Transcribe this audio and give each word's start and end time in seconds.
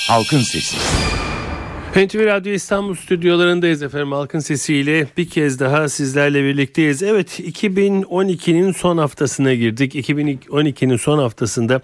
Halkın 0.09 0.41
Sesi. 0.41 0.77
NTV 1.97 2.27
Radyo 2.27 2.53
İstanbul 2.53 2.95
stüdyolarındayız 2.95 3.83
efendim. 3.83 4.13
Halkın 4.13 4.39
sesiyle 4.39 5.07
bir 5.17 5.29
kez 5.29 5.61
daha 5.61 5.89
sizlerle 5.89 6.45
birlikteyiz. 6.45 7.03
Evet 7.03 7.41
2012'nin 7.41 8.73
son 8.73 8.99
haftasına 8.99 9.55
girdik. 9.55 9.95
2012'nin 9.95 10.97
son 10.97 11.19
haftasında 11.19 11.81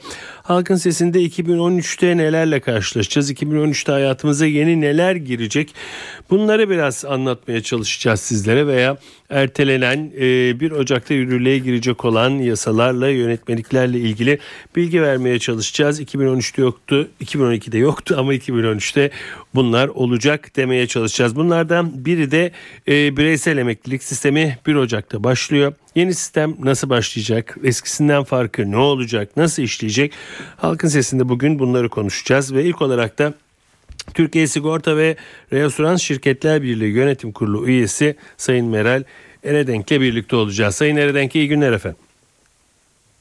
Halkın 0.47 0.77
Sesi'nde 0.77 1.23
2013'te 1.23 2.17
nelerle 2.17 2.61
karşılaşacağız? 2.61 3.31
2013'te 3.31 3.93
hayatımıza 3.93 4.47
yeni 4.47 4.81
neler 4.81 5.17
girecek? 5.17 5.75
Bunları 6.31 6.71
biraz 6.71 7.05
anlatmaya 7.05 7.63
çalışacağız 7.63 8.21
sizlere 8.21 8.67
veya 8.67 8.97
ertelenen 9.31 10.11
1 10.13 10.71
Ocak'ta 10.71 11.15
yürürlüğe 11.15 11.59
girecek 11.59 12.05
olan 12.05 12.31
yasalarla 12.31 13.09
yönetmeliklerle 13.09 13.99
ilgili 13.99 14.39
bilgi 14.77 15.03
vermeye 15.03 15.39
çalışacağız. 15.39 16.01
2013'te 16.01 16.63
yoktu, 16.63 17.09
2012'de 17.25 17.79
yoktu 17.79 18.15
ama 18.19 18.35
2013'te 18.35 19.11
bunlar 19.55 19.89
olacak 19.89 20.57
demeye 20.57 20.87
çalışacağız. 20.87 21.37
Bunlardan 21.37 22.05
biri 22.05 22.31
de 22.31 22.51
e, 22.89 23.17
bireysel 23.17 23.59
emeklilik 23.59 24.03
sistemi 24.03 24.59
1 24.67 24.75
Ocak'ta 24.75 25.25
başlıyor. 25.25 25.73
Yeni 25.97 26.15
sistem 26.15 26.55
nasıl 26.59 26.91
başlayacak? 26.91 27.57
Eskisinden 27.65 28.25
farkı 28.25 28.71
ne 28.71 28.77
olacak? 28.77 29.37
Nasıl 29.37 29.63
işleyecek? 29.63 30.13
Halkın 30.57 30.89
sesinde 30.89 31.29
bugün 31.29 31.59
bunları 31.59 31.89
konuşacağız 31.89 32.55
ve 32.55 32.65
ilk 32.65 32.83
olarak 32.83 33.19
da 33.19 33.35
Türkiye 34.15 34.47
Sigorta 34.47 34.97
ve 34.97 35.17
Reasürans 35.53 36.03
Şirketler 36.03 36.63
Birliği 36.63 36.93
Yönetim 36.97 37.33
Kurulu 37.33 37.69
üyesi 37.69 38.17
Sayın 38.37 38.67
Meral 38.67 39.03
Eredenk'le 39.45 39.91
birlikte 39.91 40.37
olacağız. 40.37 40.75
Sayın 40.75 40.97
Eredenk 40.97 41.37
iyi 41.37 41.49
günler 41.49 41.73
efendim. 41.73 41.99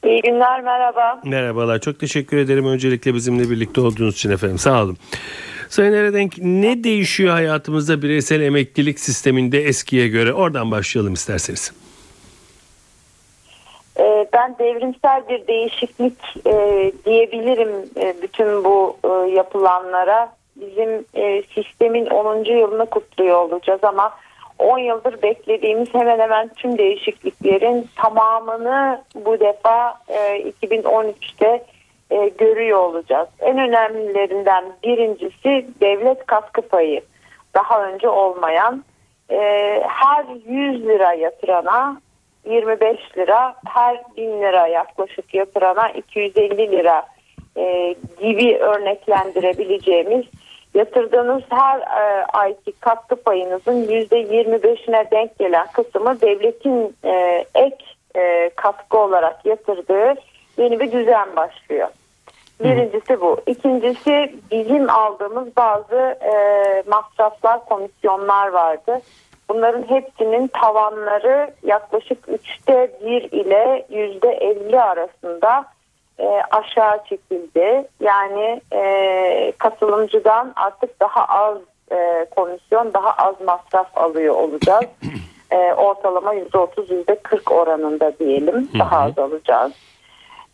İyi 0.04 0.22
günler 0.22 0.62
merhaba. 0.62 1.20
Merhabalar 1.24 1.80
çok 1.80 2.00
teşekkür 2.00 2.36
ederim 2.36 2.66
öncelikle 2.66 3.14
bizimle 3.14 3.50
birlikte 3.50 3.80
olduğunuz 3.80 4.14
için 4.14 4.30
efendim 4.30 4.58
sağ 4.58 4.82
olun. 4.82 4.96
Sayın 5.68 5.92
Eredenk 5.92 6.38
ne 6.38 6.84
değişiyor 6.84 7.32
hayatımızda 7.32 8.02
bireysel 8.02 8.40
emeklilik 8.40 9.00
sisteminde 9.00 9.64
eskiye 9.64 10.08
göre? 10.08 10.32
Oradan 10.32 10.70
başlayalım 10.70 11.12
isterseniz. 11.12 11.72
Ben 14.36 14.58
devrimsel 14.58 15.28
bir 15.28 15.46
değişiklik 15.46 16.46
e, 16.46 16.92
diyebilirim 17.04 17.90
e, 17.96 18.22
bütün 18.22 18.64
bu 18.64 18.96
e, 19.04 19.30
yapılanlara. 19.30 20.32
Bizim 20.56 21.04
sistemin 21.54 22.06
10. 22.06 22.44
yılını 22.44 22.86
kutluyor 22.86 23.36
olacağız 23.36 23.84
ama 23.84 24.12
10 24.58 24.78
yıldır 24.78 25.22
beklediğimiz 25.22 25.94
hemen 25.94 26.18
hemen 26.18 26.48
tüm 26.48 26.78
değişikliklerin 26.78 27.88
tamamını 27.96 29.02
bu 29.14 29.40
defa 29.40 30.00
2013'te 30.60 31.64
görüyor 32.38 32.78
olacağız. 32.78 33.28
En 33.40 33.58
önemlilerinden 33.58 34.64
birincisi 34.84 35.66
devlet 35.80 36.26
katkı 36.26 36.62
payı. 36.62 37.00
Daha 37.54 37.86
önce 37.86 38.08
olmayan 38.08 38.84
her 39.82 40.24
100 40.46 40.86
lira 40.86 41.12
yatırana 41.12 41.96
25 42.46 42.98
lira 43.16 43.54
her 43.66 44.02
1000 44.16 44.22
lira 44.40 44.66
yaklaşık 44.66 45.34
yatırana 45.34 45.88
250 45.88 46.72
lira 46.72 47.06
e, 47.56 47.94
gibi 48.20 48.56
örneklendirebileceğimiz 48.56 50.24
yatırdığınız 50.74 51.42
her 51.48 51.80
e, 51.80 52.26
ayki 52.26 52.72
katkı 52.72 53.16
payınızın 53.16 53.86
%25'ine 53.88 55.10
denk 55.10 55.38
gelen 55.38 55.66
kısmı 55.72 56.20
devletin 56.20 56.96
e, 57.04 57.44
ek 57.54 57.84
e, 58.16 58.50
katkı 58.56 58.98
olarak 58.98 59.46
yatırdığı 59.46 60.14
yeni 60.58 60.80
bir 60.80 60.92
düzen 60.92 61.36
başlıyor. 61.36 61.88
Birincisi 62.64 63.20
bu. 63.20 63.40
İkincisi 63.46 64.34
bizim 64.50 64.90
aldığımız 64.90 65.56
bazı 65.56 66.18
e, 66.22 66.32
masraflar, 66.90 67.64
komisyonlar 67.64 68.48
vardı. 68.48 69.00
Bunların 69.48 69.82
hepsinin 69.82 70.46
tavanları 70.46 71.50
yaklaşık 71.62 72.28
üçte 72.28 72.90
bir 73.04 73.22
ile 73.22 73.86
yüzde 73.90 74.30
elli 74.30 74.80
arasında 74.80 75.66
e, 76.18 76.42
aşağı 76.50 77.04
çekildi. 77.08 77.88
Yani 78.00 78.60
e, 78.72 79.52
katılımcıdan 79.58 80.52
artık 80.56 81.00
daha 81.00 81.24
az 81.24 81.58
e, 81.92 82.26
komisyon, 82.36 82.94
daha 82.94 83.10
az 83.10 83.40
masraf 83.40 83.98
alıyor 83.98 84.34
olacağız. 84.34 84.84
e, 85.50 85.56
ortalama 85.72 86.32
yüzde 86.32 86.58
otuz, 86.58 86.90
yüzde 86.90 87.14
kırk 87.14 87.52
oranında 87.52 88.18
diyelim 88.18 88.68
daha 88.78 89.00
az 89.00 89.18
alacağız. 89.18 89.72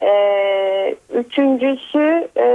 Ee, 0.02 0.94
üçüncüsü 1.14 2.28
e, 2.36 2.46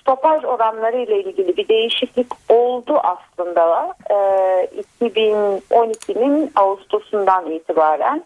stopaj 0.00 0.44
oranları 0.44 0.96
ile 0.96 1.20
ilgili 1.20 1.56
bir 1.56 1.68
değişiklik 1.68 2.26
oldu 2.48 3.00
aslında 3.02 3.94
ee, 4.10 4.68
2012'nin 5.00 6.50
Ağustos'undan 6.54 7.50
itibaren. 7.50 8.24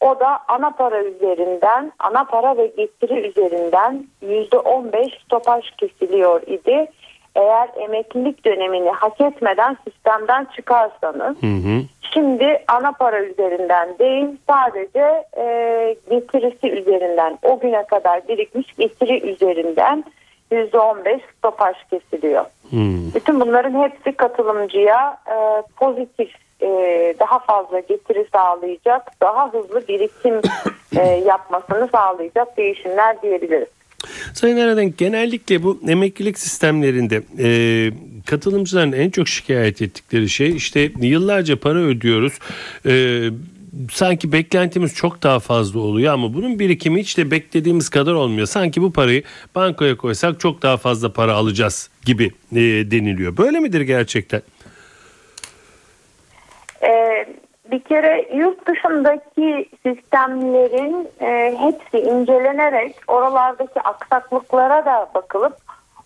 O 0.00 0.20
da 0.20 0.38
ana 0.48 0.70
para 0.70 1.02
üzerinden, 1.02 1.92
ana 1.98 2.24
para 2.24 2.56
ve 2.56 2.66
getiri 2.66 3.28
üzerinden 3.28 4.06
%15 4.22 5.24
stopaj 5.24 5.70
kesiliyor 5.70 6.42
idi 6.46 6.86
eğer 7.36 7.68
emeklilik 7.76 8.44
dönemini 8.44 8.90
hak 8.90 9.20
etmeden 9.20 9.76
sistemden 9.84 10.46
çıkarsanız 10.56 11.42
hı 11.42 11.46
hı. 11.46 11.82
şimdi 12.00 12.64
ana 12.68 12.92
para 12.92 13.20
üzerinden 13.20 13.98
değil 13.98 14.26
sadece 14.48 15.24
e, 15.36 15.96
getirisi 16.10 16.70
üzerinden 16.70 17.38
o 17.42 17.58
güne 17.58 17.84
kadar 17.84 18.28
birikmiş 18.28 18.74
getiri 18.78 19.30
üzerinden 19.30 20.04
%15 20.52 21.20
stopaj 21.38 21.76
kesiliyor. 21.90 22.44
Hmm. 22.70 23.14
Bütün 23.14 23.40
bunların 23.40 23.82
hepsi 23.82 24.12
katılımcıya 24.12 25.18
e, 25.26 25.62
pozitif 25.76 26.30
e, 26.62 26.68
daha 27.20 27.38
fazla 27.38 27.80
getiri 27.80 28.26
sağlayacak, 28.32 29.20
daha 29.20 29.52
hızlı 29.52 29.88
birikim 29.88 30.40
e, 30.98 31.02
yapmasını 31.02 31.88
sağlayacak 31.92 32.56
değişimler 32.56 33.22
diyebiliriz. 33.22 33.68
Sayın 34.34 34.56
Eraden 34.56 34.94
genellikle 34.98 35.62
bu 35.62 35.80
emeklilik 35.88 36.38
sistemlerinde 36.38 37.22
e, 37.38 37.48
katılımcıların 38.26 38.92
en 38.92 39.10
çok 39.10 39.28
şikayet 39.28 39.82
ettikleri 39.82 40.28
şey 40.28 40.56
işte 40.56 40.92
yıllarca 41.00 41.56
para 41.56 41.78
ödüyoruz. 41.78 42.32
E, 42.86 43.22
sanki 43.92 44.32
beklentimiz 44.32 44.94
çok 44.94 45.22
daha 45.22 45.40
fazla 45.40 45.80
oluyor 45.80 46.12
ama 46.12 46.34
bunun 46.34 46.58
birikimi 46.58 47.00
hiç 47.00 47.18
de 47.18 47.30
beklediğimiz 47.30 47.88
kadar 47.88 48.12
olmuyor. 48.12 48.46
Sanki 48.46 48.82
bu 48.82 48.92
parayı 48.92 49.22
bankaya 49.54 49.96
koysak 49.96 50.40
çok 50.40 50.62
daha 50.62 50.76
fazla 50.76 51.12
para 51.12 51.34
alacağız 51.34 51.90
gibi 52.04 52.24
e, 52.52 52.60
deniliyor. 52.90 53.36
Böyle 53.36 53.60
midir 53.60 53.80
gerçekten? 53.80 54.42
Evet 56.80 57.28
bir 57.70 57.80
kere 57.80 58.28
yurt 58.34 58.66
dışındaki 58.66 59.68
sistemlerin 59.82 61.08
e, 61.20 61.56
hepsi 61.58 61.98
incelenerek 62.08 62.96
oralardaki 63.08 63.80
aksaklıklara 63.80 64.84
da 64.84 65.10
bakılıp 65.14 65.56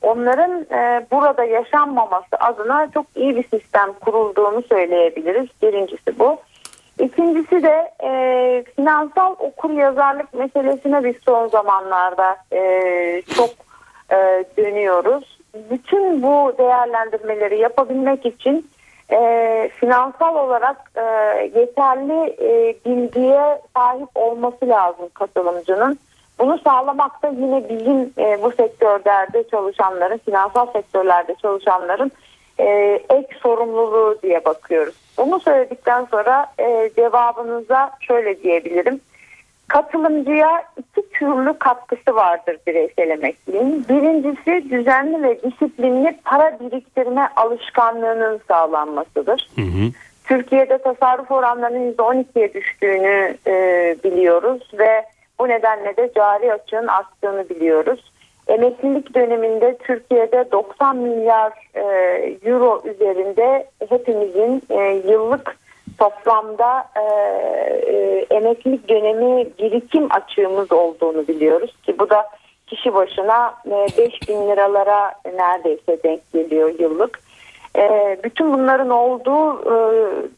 onların 0.02 0.66
e, 0.72 1.06
burada 1.10 1.44
yaşanmaması 1.44 2.36
adına 2.40 2.90
çok 2.94 3.06
iyi 3.14 3.36
bir 3.36 3.58
sistem 3.58 3.92
kurulduğunu 3.92 4.62
söyleyebiliriz. 4.62 5.48
Birincisi 5.62 6.18
bu. 6.18 6.38
İkincisi 6.98 7.62
de 7.62 7.90
e, 8.04 8.64
finansal 8.76 9.34
okur 9.38 9.70
yazarlık 9.70 10.34
meselesine 10.34 11.04
biz 11.04 11.16
son 11.24 11.48
zamanlarda 11.48 12.36
e, 12.52 13.22
çok 13.36 13.50
e, 14.12 14.44
dönüyoruz. 14.56 15.38
Bütün 15.70 16.22
bu 16.22 16.52
değerlendirmeleri 16.58 17.58
yapabilmek 17.58 18.26
için 18.26 18.66
e, 19.12 19.70
finansal 19.80 20.36
olarak 20.36 20.90
e, 20.96 21.02
yeterli 21.54 22.36
e, 22.40 22.74
bilgiye 22.86 23.60
sahip 23.76 24.08
olması 24.14 24.68
lazım 24.68 25.08
katılımcının. 25.14 25.98
Bunu 26.38 26.58
sağlamakta 26.58 27.28
yine 27.28 27.68
bizim 27.68 28.12
e, 28.18 28.42
bu 28.42 28.52
sektörlerde 28.52 29.44
çalışanların, 29.50 30.18
finansal 30.18 30.72
sektörlerde 30.72 31.34
çalışanların 31.34 32.12
e, 32.58 32.66
ek 33.10 33.36
sorumluluğu 33.42 34.18
diye 34.22 34.44
bakıyoruz. 34.44 34.94
Bunu 35.18 35.40
söyledikten 35.40 36.04
sonra 36.04 36.46
e, 36.58 36.90
cevabınıza 36.96 37.90
şöyle 38.00 38.42
diyebilirim. 38.42 39.00
Katılımcıya 39.70 40.62
iki 40.76 41.10
türlü 41.10 41.58
katkısı 41.58 42.14
vardır 42.14 42.56
bireysel 42.66 43.10
emekliliğin. 43.10 43.84
Birincisi 43.88 44.70
düzenli 44.70 45.22
ve 45.22 45.42
disiplinli 45.42 46.18
para 46.24 46.60
biriktirme 46.60 47.28
alışkanlığının 47.36 48.40
sağlanmasıdır. 48.48 49.48
Hı 49.56 49.62
hı. 49.62 49.90
Türkiye'de 50.24 50.78
tasarruf 50.78 51.30
oranlarının 51.30 51.92
%12'ye 51.92 52.54
düştüğünü 52.54 53.36
e, 53.46 53.52
biliyoruz 54.04 54.70
ve 54.78 55.06
bu 55.38 55.48
nedenle 55.48 55.96
de 55.96 56.10
cari 56.14 56.52
açığın 56.52 56.86
arttığını 56.86 57.48
biliyoruz. 57.48 58.12
Emeklilik 58.46 59.14
döneminde 59.14 59.76
Türkiye'de 59.78 60.48
90 60.52 60.96
milyar 60.96 61.52
e, 61.74 61.82
euro 62.44 62.82
üzerinde 62.84 63.66
hepimizin 63.88 64.62
e, 64.70 65.02
yıllık 65.12 65.56
toplamda 66.00 66.88
e, 66.96 67.02
e, 67.02 68.26
emeklilik 68.30 68.88
dönemi 68.88 69.46
birikim 69.58 70.06
açığımız 70.10 70.72
olduğunu 70.72 71.28
biliyoruz 71.28 71.74
ki 71.86 71.98
bu 71.98 72.10
da 72.10 72.28
kişi 72.66 72.94
başına 72.94 73.54
e, 73.66 73.86
5 73.98 74.28
bin 74.28 74.48
liralara 74.48 75.12
neredeyse 75.34 76.02
denk 76.02 76.32
geliyor 76.32 76.74
yıllık. 76.78 77.20
E, 77.76 78.16
bütün 78.24 78.52
bunların 78.52 78.90
olduğu 78.90 79.60
e, 79.60 79.76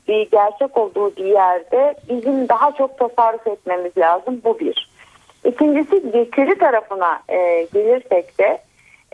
bir 0.09 0.31
gerçek 0.31 0.76
olduğu 0.79 1.17
bir 1.17 1.25
yerde 1.25 1.94
bizim 2.09 2.49
daha 2.49 2.73
çok 2.73 2.99
tasarruf 2.99 3.47
etmemiz 3.47 3.99
lazım 3.99 4.41
bu 4.44 4.59
bir. 4.59 4.93
İkincisi 5.44 6.12
getiri 6.12 6.59
tarafına 6.59 7.20
e, 7.29 7.67
gelirsek 7.75 8.38
de 8.38 8.59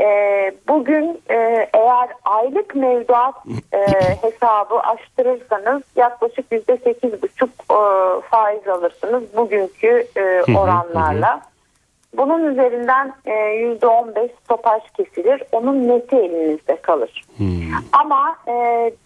e, 0.01 0.53
bugün 0.69 1.21
e, 1.31 1.69
eğer 1.75 2.09
aylık 2.25 2.75
mevduat 2.75 3.35
e, 3.73 3.79
hesabı 4.23 4.81
açtırırsanız 4.81 5.83
yaklaşık 5.97 6.53
yüzde 6.53 6.77
sekiz 6.77 7.23
buçuk 7.23 7.51
e, 7.71 7.81
faiz 8.21 8.69
alırsınız 8.69 9.37
bugünkü 9.37 10.07
e, 10.17 10.43
oranlarla. 10.57 11.41
Bunun 12.17 12.45
üzerinden 12.45 13.13
e, 13.25 13.33
yüzde 13.35 13.87
on 13.87 14.15
beş 14.15 14.31
stopaj 14.45 14.83
kesilir. 14.97 15.43
Onun 15.53 15.89
neti 15.89 16.17
elinizde 16.17 16.77
kalır. 16.77 17.23
Hmm. 17.37 17.49
Ama 17.93 18.37
e, 18.49 18.53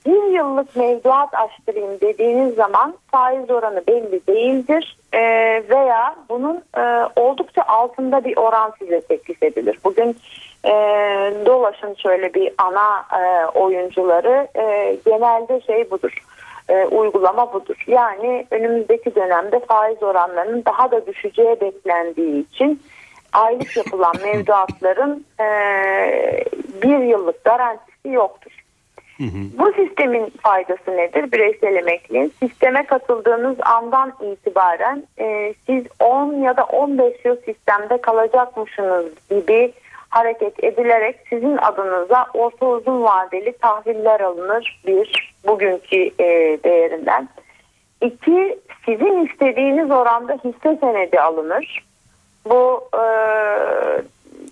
bir 0.07 0.33
yıllık 0.33 0.77
mevduat 0.77 1.35
açtırayım 1.35 2.01
dediğiniz 2.01 2.55
zaman 2.55 2.95
faiz 3.11 3.51
oranı 3.51 3.87
belli 3.87 4.27
değildir. 4.27 4.99
E, 5.13 5.21
veya 5.71 6.17
bunun 6.29 6.63
e, 6.77 7.09
oldukça 7.17 7.63
altında 7.63 8.25
bir 8.25 8.37
oran 8.37 8.73
size 8.79 9.01
teklif 9.01 9.43
edilir. 9.43 9.79
Bugün 9.85 10.17
e, 10.65 10.73
dolaşın 11.47 11.95
şöyle 11.95 12.35
bir 12.35 12.53
ana 12.59 13.05
e, 13.23 13.47
oyuncuları 13.47 14.49
e, 14.55 14.97
genelde 15.05 15.61
şey 15.61 15.91
budur 15.91 16.19
e, 16.73 16.87
uygulama 16.87 17.53
budur. 17.53 17.85
Yani 17.87 18.47
önümüzdeki 18.51 19.15
dönemde 19.15 19.61
faiz 19.61 20.03
oranlarının 20.03 20.65
daha 20.65 20.91
da 20.91 21.07
düşeceği 21.07 21.61
beklendiği 21.61 22.47
için 22.47 22.83
aylık 23.33 23.77
yapılan 23.77 24.15
mevduatların 24.23 25.25
e, 25.41 25.47
bir 26.83 26.99
yıllık 26.99 27.45
garantisi 27.45 28.09
yoktur. 28.09 28.53
Bu 29.59 29.73
sistemin 29.73 30.33
faydası 30.43 30.97
nedir? 30.97 31.33
Bireysel 31.33 31.77
emekliliğin 31.77 32.33
sisteme 32.43 32.87
katıldığınız 32.87 33.57
andan 33.61 34.13
itibaren 34.21 35.03
e, 35.19 35.55
siz 35.67 35.85
10 36.01 36.35
ya 36.35 36.57
da 36.57 36.65
15 36.65 37.25
yıl 37.25 37.37
sistemde 37.37 38.01
kalacakmışsınız 38.01 39.07
gibi 39.31 39.73
hareket 40.13 40.65
edilerek 40.65 41.17
sizin 41.31 41.57
adınıza 41.57 42.27
orta 42.35 42.67
uzun 42.67 43.03
vadeli 43.03 43.53
tahviller 43.53 44.21
alınır 44.21 44.81
bir 44.87 45.35
bugünkü 45.47 46.11
e, 46.19 46.59
değerinden. 46.65 47.29
İki 48.01 48.59
sizin 48.87 49.27
istediğiniz 49.27 49.91
oranda 49.91 50.33
hisse 50.33 50.77
senedi 50.81 51.21
alınır. 51.21 51.85
Bu 52.45 52.89
e, 52.95 53.05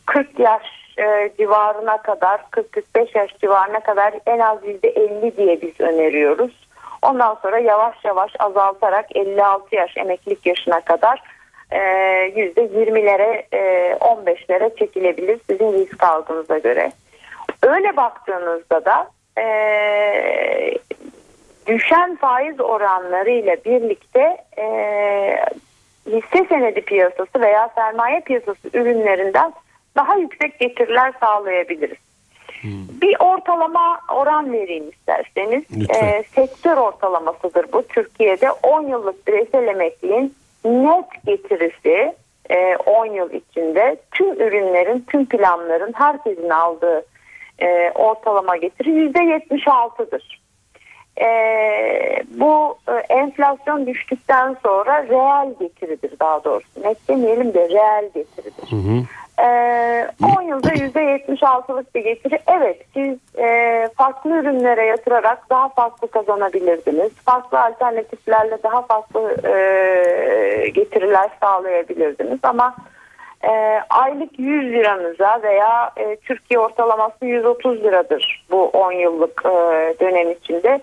40 0.06 0.38
yaş 0.38 0.62
e, 0.98 1.30
civarına 1.38 2.02
kadar 2.02 2.40
40-45 2.50 3.18
yaş 3.18 3.38
civarına 3.38 3.80
kadar 3.80 4.14
en 4.26 4.38
az 4.38 4.58
%50 4.58 5.36
diye 5.36 5.62
biz 5.62 5.80
öneriyoruz. 5.80 6.68
Ondan 7.02 7.34
sonra 7.42 7.58
yavaş 7.58 8.04
yavaş 8.04 8.32
azaltarak 8.38 9.16
56 9.16 9.76
yaş 9.76 9.96
emeklilik 9.96 10.46
yaşına 10.46 10.80
kadar 10.80 11.22
%20'lere 11.70 13.42
e, 13.52 13.92
15'lere 14.00 14.72
e, 14.72 14.76
çekilebilir 14.76 15.40
sizin 15.50 15.72
risk 15.72 16.04
algınıza 16.04 16.58
göre. 16.58 16.92
Öyle 17.62 17.96
baktığınızda 17.96 18.84
da 18.84 19.10
e, 19.40 19.46
düşen 21.66 22.16
faiz 22.16 22.60
oranları 22.60 23.30
ile 23.30 23.56
birlikte 23.64 24.36
e, 24.58 24.66
hisse 26.06 26.44
senedi 26.48 26.80
piyasası 26.80 27.40
veya 27.40 27.70
sermaye 27.74 28.20
piyasası 28.20 28.68
ürünlerinden 28.74 29.52
daha 29.96 30.16
yüksek 30.16 30.58
getiriler 30.58 31.12
sağlayabiliriz. 31.20 31.98
Hmm. 32.60 32.70
Bir 33.02 33.16
ortalama 33.20 34.00
oran 34.14 34.52
vereyim 34.52 34.90
isterseniz. 34.90 35.64
E, 35.90 36.22
sektör 36.34 36.76
ortalamasıdır 36.76 37.72
bu. 37.72 37.82
Türkiye'de 37.86 38.50
10 38.50 38.88
yıllık 38.88 39.26
bireysel 39.26 39.68
emekliliğin 39.68 40.34
net 40.64 41.24
getirisi 41.26 42.14
10 42.86 43.06
e, 43.06 43.16
yıl 43.16 43.30
içinde 43.32 43.96
tüm 44.12 44.32
ürünlerin, 44.32 45.04
tüm 45.08 45.26
planların 45.26 45.92
herkesin 45.92 46.50
aldığı 46.50 47.04
e, 47.58 47.90
ortalama 47.94 48.56
getiri 48.56 48.90
%76'dır. 48.90 50.40
E, 51.20 51.28
bu 52.28 52.78
enflasyon 53.08 53.86
düştükten 53.86 54.56
sonra 54.62 55.02
reel 55.02 55.54
getiridir 55.60 56.12
daha 56.20 56.44
doğrusu. 56.44 56.82
Net 56.84 57.08
demeyelim 57.08 57.54
de 57.54 57.68
reel 57.68 58.10
getiridir. 58.14 58.70
Hı 58.70 58.76
hı. 58.76 59.02
10 59.40 59.44
ee, 59.44 60.46
yılda 60.46 60.68
%76'lık 60.68 61.94
bir 61.94 62.04
getiri. 62.04 62.38
Evet 62.46 62.86
siz 62.94 63.18
e, 63.38 63.88
farklı 63.96 64.30
ürünlere 64.30 64.86
yatırarak 64.86 65.50
daha 65.50 65.68
fazla 65.68 66.06
kazanabilirdiniz. 66.06 67.12
Farklı 67.12 67.60
alternatiflerle 67.60 68.58
daha 68.62 68.82
fazla 68.82 69.48
e, 69.48 70.68
getiriler 70.68 71.30
sağlayabilirdiniz. 71.40 72.38
Ama 72.42 72.74
e, 73.44 73.80
aylık 73.90 74.38
100 74.38 74.72
liranıza 74.72 75.40
veya 75.42 75.92
e, 75.96 76.16
Türkiye 76.16 76.60
ortalaması 76.60 77.26
130 77.26 77.84
liradır 77.84 78.44
bu 78.50 78.64
10 78.64 78.92
yıllık 78.92 79.42
e, 79.44 79.50
dönem 80.00 80.30
içinde. 80.30 80.80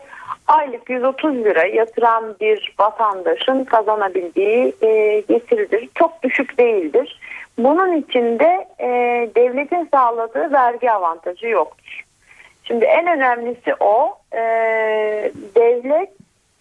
Aylık 0.48 0.90
130 0.90 1.36
lira 1.36 1.66
yatıran 1.66 2.36
bir 2.42 2.76
vatandaşın 2.80 3.64
kazanabildiği 3.64 4.74
e, 4.82 5.20
getiridir. 5.20 5.90
Çok 5.96 6.24
düşük 6.24 6.58
değildir. 6.58 7.20
Bunun 7.58 7.96
içinde 7.96 8.68
e, 8.80 8.88
devletin 9.36 9.90
sağladığı 9.92 10.52
vergi 10.52 10.92
avantajı 10.92 11.48
yoktur. 11.48 12.04
Şimdi 12.64 12.86
en 12.86 13.08
önemlisi 13.08 13.76
o 13.80 14.18
e, 14.34 14.42
devlet 15.56 16.10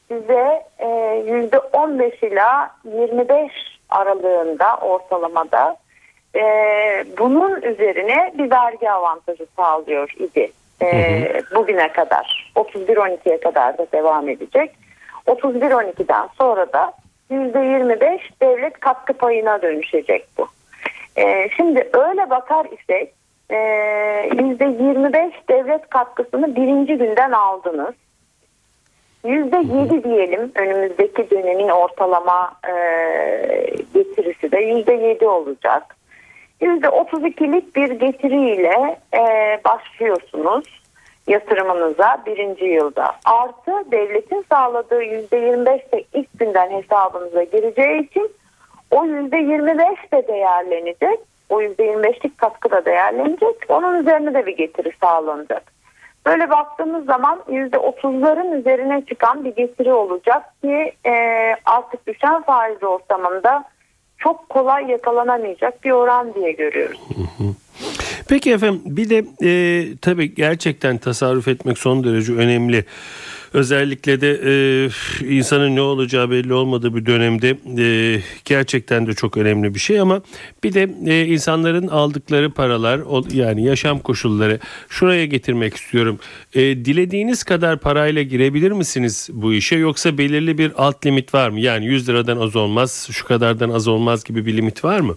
size 0.09 0.63
e, 0.79 0.89
yüzde 1.27 1.59
15 1.59 2.23
ila 2.23 2.71
25 2.85 3.53
aralığında 3.89 4.77
ortalamada 4.77 5.77
e, 6.37 6.43
bunun 7.19 7.63
üzerine 7.63 8.33
bir 8.39 8.51
vergi 8.51 8.91
avantajı 8.91 9.47
sağlıyor 9.57 10.15
idi 10.19 10.53
e, 10.83 11.43
bugüne 11.55 11.93
kadar 11.93 12.53
31-12'ye 12.57 13.41
kadar 13.41 13.79
da 13.79 13.87
devam 13.93 14.29
edecek 14.29 14.71
31-12'den 15.27 16.29
sonra 16.39 16.73
da 16.73 16.93
%25 17.31 18.21
devlet 18.43 18.81
katkı 18.81 19.13
payına 19.13 19.63
dönüşecek 19.63 20.27
bu. 20.39 20.49
E, 21.17 21.49
şimdi 21.57 21.91
öyle 21.93 22.31
bakar 22.31 22.67
isek 22.67 23.15
e, 23.51 23.57
%25 23.57 25.33
devlet 25.49 25.89
katkısını 25.91 26.57
birinci 26.57 26.99
günden 26.99 27.31
aldınız. 27.31 27.95
%7 29.25 30.05
diyelim 30.05 30.53
önümüzdeki 30.55 31.31
dönemin 31.31 31.69
ortalama 31.69 32.53
e, 32.69 32.73
getirisi 33.95 34.53
de 34.53 34.57
%7 34.57 35.27
olacak. 35.27 35.97
%32'lik 36.61 37.77
bir 37.77 37.91
getiriyle 37.91 39.01
e, 39.15 39.21
başlıyorsunuz 39.65 40.83
yatırımınıza 41.27 42.23
birinci 42.27 42.65
yılda. 42.65 43.13
Artı 43.25 43.91
devletin 43.91 44.45
sağladığı 44.49 45.03
%25 45.03 45.67
de 45.67 46.05
ilk 46.15 46.39
günden 46.39 46.71
hesabınıza 46.71 47.43
gireceği 47.43 48.09
için 48.09 48.31
o 48.91 49.05
yüzde 49.05 49.37
25 49.37 50.13
de 50.13 50.29
değerlenecek. 50.29 51.19
O 51.49 51.61
yüzde 51.61 51.87
25'lik 51.87 52.39
katkı 52.39 52.71
da 52.71 52.85
değerlenecek. 52.85 53.57
Onun 53.69 54.01
üzerine 54.01 54.35
de 54.35 54.47
bir 54.47 54.57
getiri 54.57 54.93
sağlanacak. 55.01 55.73
Böyle 56.27 56.51
baktığımız 56.51 57.05
zaman 57.05 57.43
yüzde 57.51 57.77
30'ların 57.77 58.61
üzerine 58.61 59.03
çıkan 59.09 59.45
bir 59.45 59.55
getiri 59.55 59.93
olacak 59.93 60.43
ki 60.63 60.93
e, 61.07 61.13
artık 61.65 62.07
düşen 62.07 62.43
faiz 62.43 62.83
ortamında 62.83 63.65
çok 64.19 64.49
kolay 64.49 64.91
yakalanamayacak 64.91 65.85
bir 65.85 65.91
oran 65.91 66.35
diye 66.35 66.53
görüyoruz. 66.53 67.01
Peki 68.29 68.53
efendim 68.53 68.83
bir 68.87 69.11
de 69.11 69.25
e, 69.43 69.83
tabii 70.03 70.35
gerçekten 70.35 70.99
tasarruf 70.99 71.49
etmek 71.49 71.79
son 71.79 72.05
derece 72.05 72.33
önemli. 72.33 72.85
Özellikle 73.57 74.21
de 74.21 74.41
e, 74.45 74.55
insanın 75.37 75.77
ne 75.77 75.81
olacağı 75.81 76.31
belli 76.31 76.55
olmadığı 76.55 76.95
bir 76.95 77.07
dönemde 77.07 77.57
e, 77.79 78.21
gerçekten 78.45 79.07
de 79.07 79.13
çok 79.13 79.37
önemli 79.37 79.75
bir 79.75 79.79
şey 79.79 80.01
ama 80.01 80.23
bir 80.65 80.75
de 80.75 80.89
e, 81.07 81.27
insanların 81.27 81.89
aldıkları 81.89 82.51
paralar 82.51 83.01
yani 83.33 83.65
yaşam 83.65 83.99
koşulları 83.99 84.59
şuraya 84.89 85.27
getirmek 85.27 85.77
istiyorum. 85.77 86.19
E, 86.55 86.61
dilediğiniz 86.61 87.45
kadar 87.45 87.79
parayla 87.79 88.23
girebilir 88.23 88.73
misiniz 88.73 89.29
bu 89.33 89.55
işe 89.55 89.77
yoksa 89.77 90.19
belirli 90.19 90.59
bir 90.59 90.73
alt 90.77 91.07
limit 91.07 91.35
var 91.35 91.51
mı? 91.51 91.61
Yani 91.61 91.87
100 91.87 92.09
liradan 92.09 92.37
az 92.37 92.57
olmaz, 92.57 93.09
şu 93.13 93.27
kadardan 93.27 93.71
az 93.71 93.89
olmaz 93.89 94.25
gibi 94.25 94.47
bir 94.47 94.57
limit 94.57 94.85
var 94.85 95.01
mı? 95.01 95.17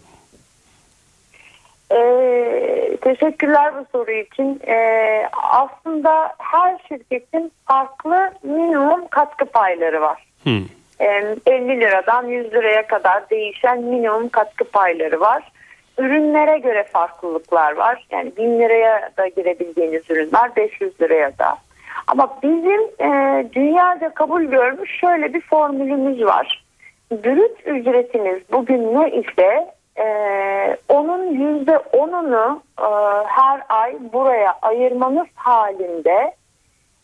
Ee, 1.92 2.69
teşekkürler 3.14 3.74
bu 3.76 3.86
soru 3.92 4.12
için. 4.12 4.62
Ee, 4.68 5.30
aslında 5.34 6.34
her 6.38 6.78
şirketin 6.88 7.52
farklı 7.68 8.32
minimum 8.44 9.08
katkı 9.08 9.46
payları 9.46 10.02
var. 10.02 10.26
Hmm. 10.44 10.66
Ee, 11.00 11.36
50 11.46 11.80
liradan 11.80 12.28
100 12.28 12.54
liraya 12.54 12.88
kadar 12.88 13.30
değişen 13.30 13.84
minimum 13.84 14.30
katkı 14.30 14.64
payları 14.64 15.20
var. 15.20 15.52
Ürünlere 15.98 16.58
göre 16.58 16.84
farklılıklar 16.84 17.76
var. 17.76 18.08
Yani 18.12 18.32
1000 18.38 18.60
liraya 18.60 19.10
da 19.18 19.28
girebileceğiniz 19.28 20.10
ürün 20.10 20.34
var, 20.34 20.56
500 20.56 21.02
liraya 21.02 21.38
da. 21.38 21.58
Ama 22.08 22.40
bizim 22.44 22.82
e, 23.00 23.46
dünyaca 23.54 24.14
kabul 24.14 24.44
görmüş 24.44 25.00
şöyle 25.00 25.34
bir 25.34 25.42
formülümüz 25.42 26.24
var. 26.26 26.66
Brüt 27.12 27.68
ücretiniz 27.68 28.42
bugün 28.52 28.96
ne 28.96 29.12
ise 29.12 29.79
e, 30.00 30.78
onun 30.90 31.26
yüzde 31.26 31.78
onunu 31.78 32.62
e, 32.80 32.90
her 33.28 33.62
ay 33.70 33.98
buraya 34.14 34.56
ayırmanız 34.62 35.28
halinde 35.36 36.34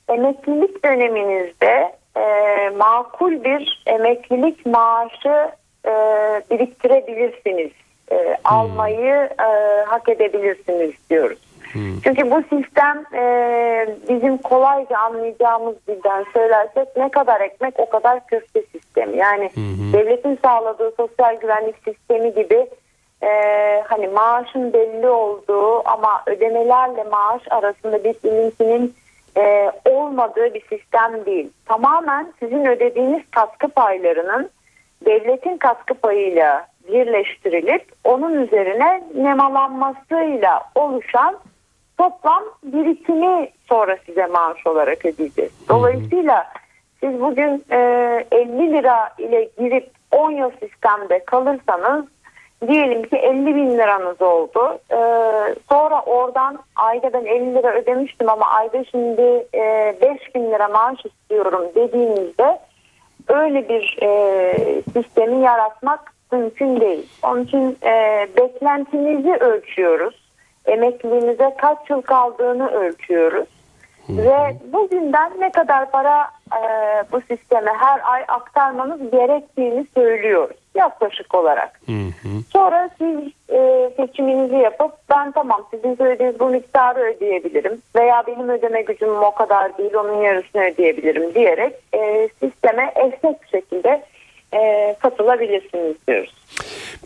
emeklilik 0.10 0.86
döneminizde 0.86 1.96
e, 2.18 2.70
makul 2.70 3.44
bir 3.44 3.84
emeklilik 3.86 4.66
maaşı 4.66 5.52
e, 5.86 5.92
biriktirebilirsiniz. 6.52 7.72
E, 8.12 8.16
hmm. 8.16 8.34
Almayı 8.44 9.30
e, 9.40 9.84
hak 9.86 10.10
edebilirsiniz 10.10 10.92
diyoruz. 11.10 11.40
Hmm. 11.74 12.02
Çünkü 12.04 12.32
bu 12.32 12.42
sistem 12.42 13.06
e, 13.14 13.88
bizim 14.10 14.38
kolayca 14.38 14.98
anlayacağımız 14.98 15.76
dilden 15.88 16.26
söylersek 16.34 16.98
ne 16.98 17.10
kadar 17.12 17.42
ekmek 17.42 17.80
o 17.80 17.90
kadar 17.90 18.28
köfte 18.28 18.62
sistemi. 18.62 19.18
Yani 19.18 19.50
hmm. 19.54 19.94
devletin 19.94 20.40
sağladığı 20.44 20.92
sosyal 20.98 21.36
güvenlik 21.40 21.76
sistemi 21.86 22.34
gibi 22.34 22.68
e, 23.24 23.30
hani 23.88 24.08
maaşın 24.08 24.74
belli 24.74 25.10
olduğu 25.10 25.90
ama 25.90 26.24
ödemelerle 26.26 27.04
maaş 27.04 27.42
arasında 27.50 28.04
bir 28.04 28.16
ilintinin 28.24 28.96
e, 29.38 29.72
olmadığı 29.86 30.54
bir 30.54 30.62
sistem 30.62 31.26
değil. 31.26 31.50
Tamamen 31.66 32.34
sizin 32.40 32.66
ödediğiniz 32.66 33.22
katkı 33.32 33.68
paylarının 33.68 34.50
devletin 35.06 35.58
katkı 35.58 35.94
payıyla 35.94 36.68
birleştirilip 36.88 37.86
onun 38.04 38.34
üzerine 38.34 39.04
nemalanmasıyla 39.16 40.64
oluşan 40.76 41.38
toplam 41.98 42.44
birikimi 42.64 43.50
sonra 43.70 43.98
size 44.06 44.26
maaş 44.26 44.68
olarak 44.68 45.06
ödeyeceğiz. 45.06 45.52
Dolayısıyla 45.70 46.48
siz 47.00 47.22
bugün 47.22 47.66
e, 47.72 47.78
50 48.32 48.74
lira 48.74 49.10
ile 49.18 49.50
girip 49.58 49.92
10 50.12 50.32
yıl 50.32 50.52
sistemde 50.60 51.26
kalırsanız 51.26 52.06
diyelim 52.68 53.04
ki 53.04 53.16
50 53.16 53.56
bin 53.56 53.78
liranız 53.78 54.22
oldu. 54.22 54.80
Ee, 54.92 55.56
sonra 55.70 56.02
oradan 56.02 56.60
ayda 56.76 57.14
ben 57.14 57.26
50 57.26 57.56
lira 57.56 57.74
ödemiştim 57.74 58.30
ama 58.30 58.46
ayda 58.46 58.84
şimdi 58.84 59.46
e, 59.54 59.96
5 60.02 60.36
bin 60.36 60.52
lira 60.52 60.68
maaş 60.68 61.06
istiyorum 61.06 61.62
dediğinizde 61.76 62.60
öyle 63.28 63.70
bir 63.70 63.98
e, 64.02 64.82
sistemi 64.94 65.44
yaratmak 65.44 66.14
mümkün 66.32 66.82
değil. 66.82 67.10
Onun 67.24 67.44
için 67.44 67.78
e, 67.84 68.28
beklentinizi 68.38 69.34
ölçüyoruz. 69.34 70.26
Emekliliğinize 70.66 71.56
kaç 71.58 71.90
yıl 71.90 72.02
kaldığını 72.02 72.72
ölçüyoruz. 72.72 73.48
Ve 74.10 74.56
bugünden 74.74 75.32
ne 75.40 75.52
kadar 75.52 75.92
para 75.92 76.28
e, 76.54 76.62
bu 77.12 77.22
sisteme 77.22 77.72
her 77.80 78.02
ay 78.04 78.26
aktarmanız 78.28 79.12
gerektiğini 79.12 79.86
söylüyoruz 79.96 80.65
yaklaşık 80.76 81.36
olarak. 81.36 81.82
Hı 81.86 81.92
hı. 81.92 82.30
Sonra 82.54 82.90
siz 82.98 83.20
e, 83.50 83.92
seçiminizi 83.98 84.56
yapıp 84.56 84.92
ben 85.10 85.32
tamam 85.32 85.68
sizin 85.72 85.96
söylediğiniz 85.96 86.40
bu 86.40 86.50
miktarı 86.50 87.00
ödeyebilirim 87.00 87.82
veya 87.96 88.24
benim 88.28 88.50
ödeme 88.50 88.82
gücüm 88.82 89.10
o 89.10 89.36
kadar 89.36 89.78
değil 89.78 89.94
onun 89.94 90.22
yarısını 90.22 90.62
ödeyebilirim 90.62 91.34
diyerek 91.34 91.74
e, 91.94 92.30
sisteme 92.40 92.94
esnek 92.96 93.44
bir 93.44 93.48
şekilde 93.48 94.04
e, 94.54 94.96
katılabilirsiniz 95.02 95.96
diyoruz. 96.08 96.34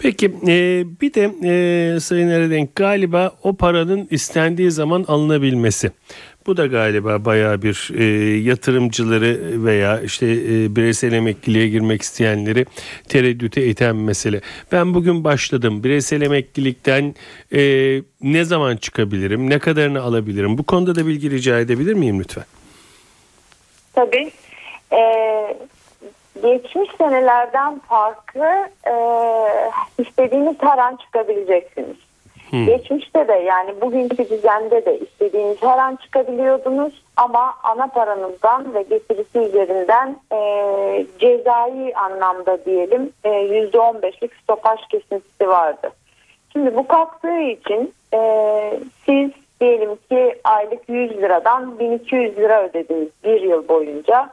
Peki 0.02 0.26
e, 0.26 0.84
bir 1.02 1.14
de 1.14 1.24
e, 1.44 2.00
Sayın 2.00 2.30
Eredenk 2.30 2.76
galiba 2.76 3.32
o 3.44 3.56
paranın 3.56 4.08
istendiği 4.12 4.72
zaman 4.72 5.06
alınabilmesi. 5.08 5.92
Bu 6.50 6.58
da 6.58 6.68
galiba 6.68 7.26
bayağı 7.26 7.62
bir 7.62 7.90
e, 7.98 8.04
yatırımcıları 8.40 9.64
veya 9.66 10.02
işte 10.02 10.26
e, 10.26 10.76
bireysel 10.76 11.14
emekliliğe 11.14 11.68
girmek 11.68 12.02
isteyenleri 12.02 12.66
tereddüte 13.10 13.66
iten 13.66 13.96
mesele. 13.96 14.42
Ben 14.72 14.94
bugün 14.94 15.24
başladım. 15.24 15.84
Bireysel 15.84 16.22
emeklilikten 16.22 17.16
e, 17.56 17.62
ne 18.22 18.44
zaman 18.44 18.78
çıkabilirim? 18.78 19.50
Ne 19.50 19.60
kadarını 19.60 20.02
alabilirim? 20.02 20.58
Bu 20.58 20.64
konuda 20.64 20.96
da 20.96 21.08
bilgi 21.08 21.32
rica 21.32 21.60
edebilir 21.60 21.94
miyim 21.94 22.20
lütfen? 22.20 22.46
Tabii. 23.94 24.32
Ee, 24.94 25.58
geçmiş 26.42 26.90
senelerden 26.98 27.80
farklı 27.80 28.70
e, 28.88 28.96
istediğiniz 30.02 30.56
her 30.60 30.78
an 30.78 30.96
çıkabileceksiniz. 30.96 32.09
Hmm. 32.50 32.66
Geçmişte 32.66 33.28
de 33.28 33.34
yani 33.34 33.82
bugünkü 33.82 34.30
düzende 34.30 34.86
de 34.86 35.00
istediğiniz 35.00 35.58
her 35.62 35.78
an 35.78 35.96
çıkabiliyordunuz 35.96 37.04
ama 37.18 37.54
ana 37.64 37.88
paranızdan 37.88 38.74
ve 38.74 38.82
getirisi 38.82 39.40
üzerinden 39.40 40.18
e, 40.34 41.06
cezai 41.20 41.94
anlamda 41.96 42.66
diyelim 42.66 43.10
e, 43.24 43.30
%15'lik 43.30 44.36
stopaj 44.44 44.80
kesintisi 44.92 45.48
vardı. 45.48 45.92
Şimdi 46.54 46.76
bu 46.76 46.88
kalktığı 46.88 47.40
için 47.40 47.94
e, 48.14 48.20
siz 49.06 49.32
diyelim 49.62 49.96
ki 50.10 50.36
aylık 50.44 50.90
100 50.90 51.12
liradan 51.12 51.80
1200 51.80 52.38
lira 52.38 52.64
ödediniz 52.64 53.10
bir 53.24 53.42
yıl 53.42 53.68
boyunca 53.68 54.30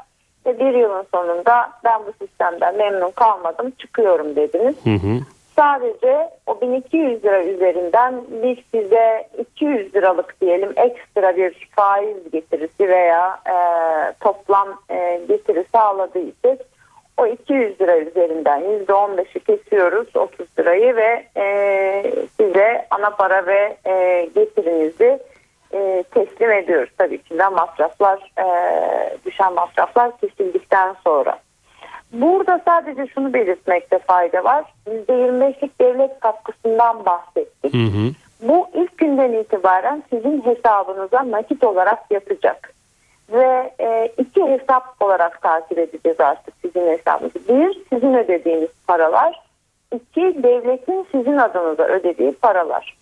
ve 0.47 0.59
bir 0.59 0.75
yılın 0.75 1.07
sonunda 1.15 1.71
ben 1.85 2.01
bu 2.07 2.27
sistemden 2.27 2.77
memnun 2.77 3.11
kalmadım 3.11 3.71
çıkıyorum 3.71 4.37
dediniz. 4.37 4.75
Hı 4.85 4.91
hı. 4.91 5.21
Sadece 5.57 6.31
o 6.47 6.61
1200 6.61 7.25
lira 7.25 7.45
üzerinden 7.45 8.15
biz 8.43 8.59
size 8.75 9.29
200 9.39 9.95
liralık 9.95 10.41
diyelim 10.41 10.73
ekstra 10.77 11.37
bir 11.37 11.69
faiz 11.77 12.31
getirisi 12.33 12.89
veya 12.89 13.41
e, 13.47 13.57
toplam 14.21 14.69
e, 14.91 15.21
getiri 15.29 15.65
sağladıysak 15.73 16.59
o 17.17 17.27
200 17.27 17.81
lira 17.81 17.99
üzerinden 17.99 18.63
%15'i 18.63 19.41
kesiyoruz 19.41 20.17
30 20.17 20.59
lirayı 20.59 20.97
ve 20.97 21.27
e, 21.37 22.03
size 22.37 22.87
ana 22.91 23.11
para 23.11 23.47
ve 23.47 23.77
e, 23.87 24.25
getirinizi 24.35 25.19
e, 25.73 26.05
teslim 26.15 26.53
ediyoruz. 26.53 26.91
Tabii 26.99 27.21
de 27.39 27.49
masraflar 27.49 28.33
e, 28.39 28.47
düşen 29.25 29.53
masraflar 29.53 30.19
kesildikten 30.19 30.97
sonra. 31.05 31.39
Burada 32.13 32.61
sadece 32.65 33.07
şunu 33.07 33.35
belirtmekte 33.35 33.99
fayda 33.99 34.45
var. 34.45 34.65
%25'lik 34.87 35.81
devlet 35.81 36.21
katkısından 36.21 37.05
bahsettik. 37.05 37.75
Hı 37.75 37.79
hı. 37.79 38.13
Bu 38.41 38.69
ilk 38.75 38.99
günden 38.99 39.33
itibaren 39.33 40.03
sizin 40.11 40.41
hesabınıza 40.45 41.31
nakit 41.31 41.65
olarak 41.65 41.99
yatacak. 42.11 42.73
Ve 43.33 43.73
e, 43.81 44.13
iki 44.19 44.43
hesap 44.43 45.03
olarak 45.03 45.43
takip 45.43 45.79
edeceğiz 45.79 46.21
artık 46.21 46.55
sizin 46.63 46.87
hesabınızı. 46.87 47.39
Bir, 47.49 47.83
sizin 47.93 48.15
ödediğiniz 48.15 48.71
paralar. 48.87 49.43
İki, 49.95 50.43
devletin 50.43 51.07
sizin 51.13 51.37
adınıza 51.37 51.83
ödediği 51.83 52.33
paralar. 52.33 52.97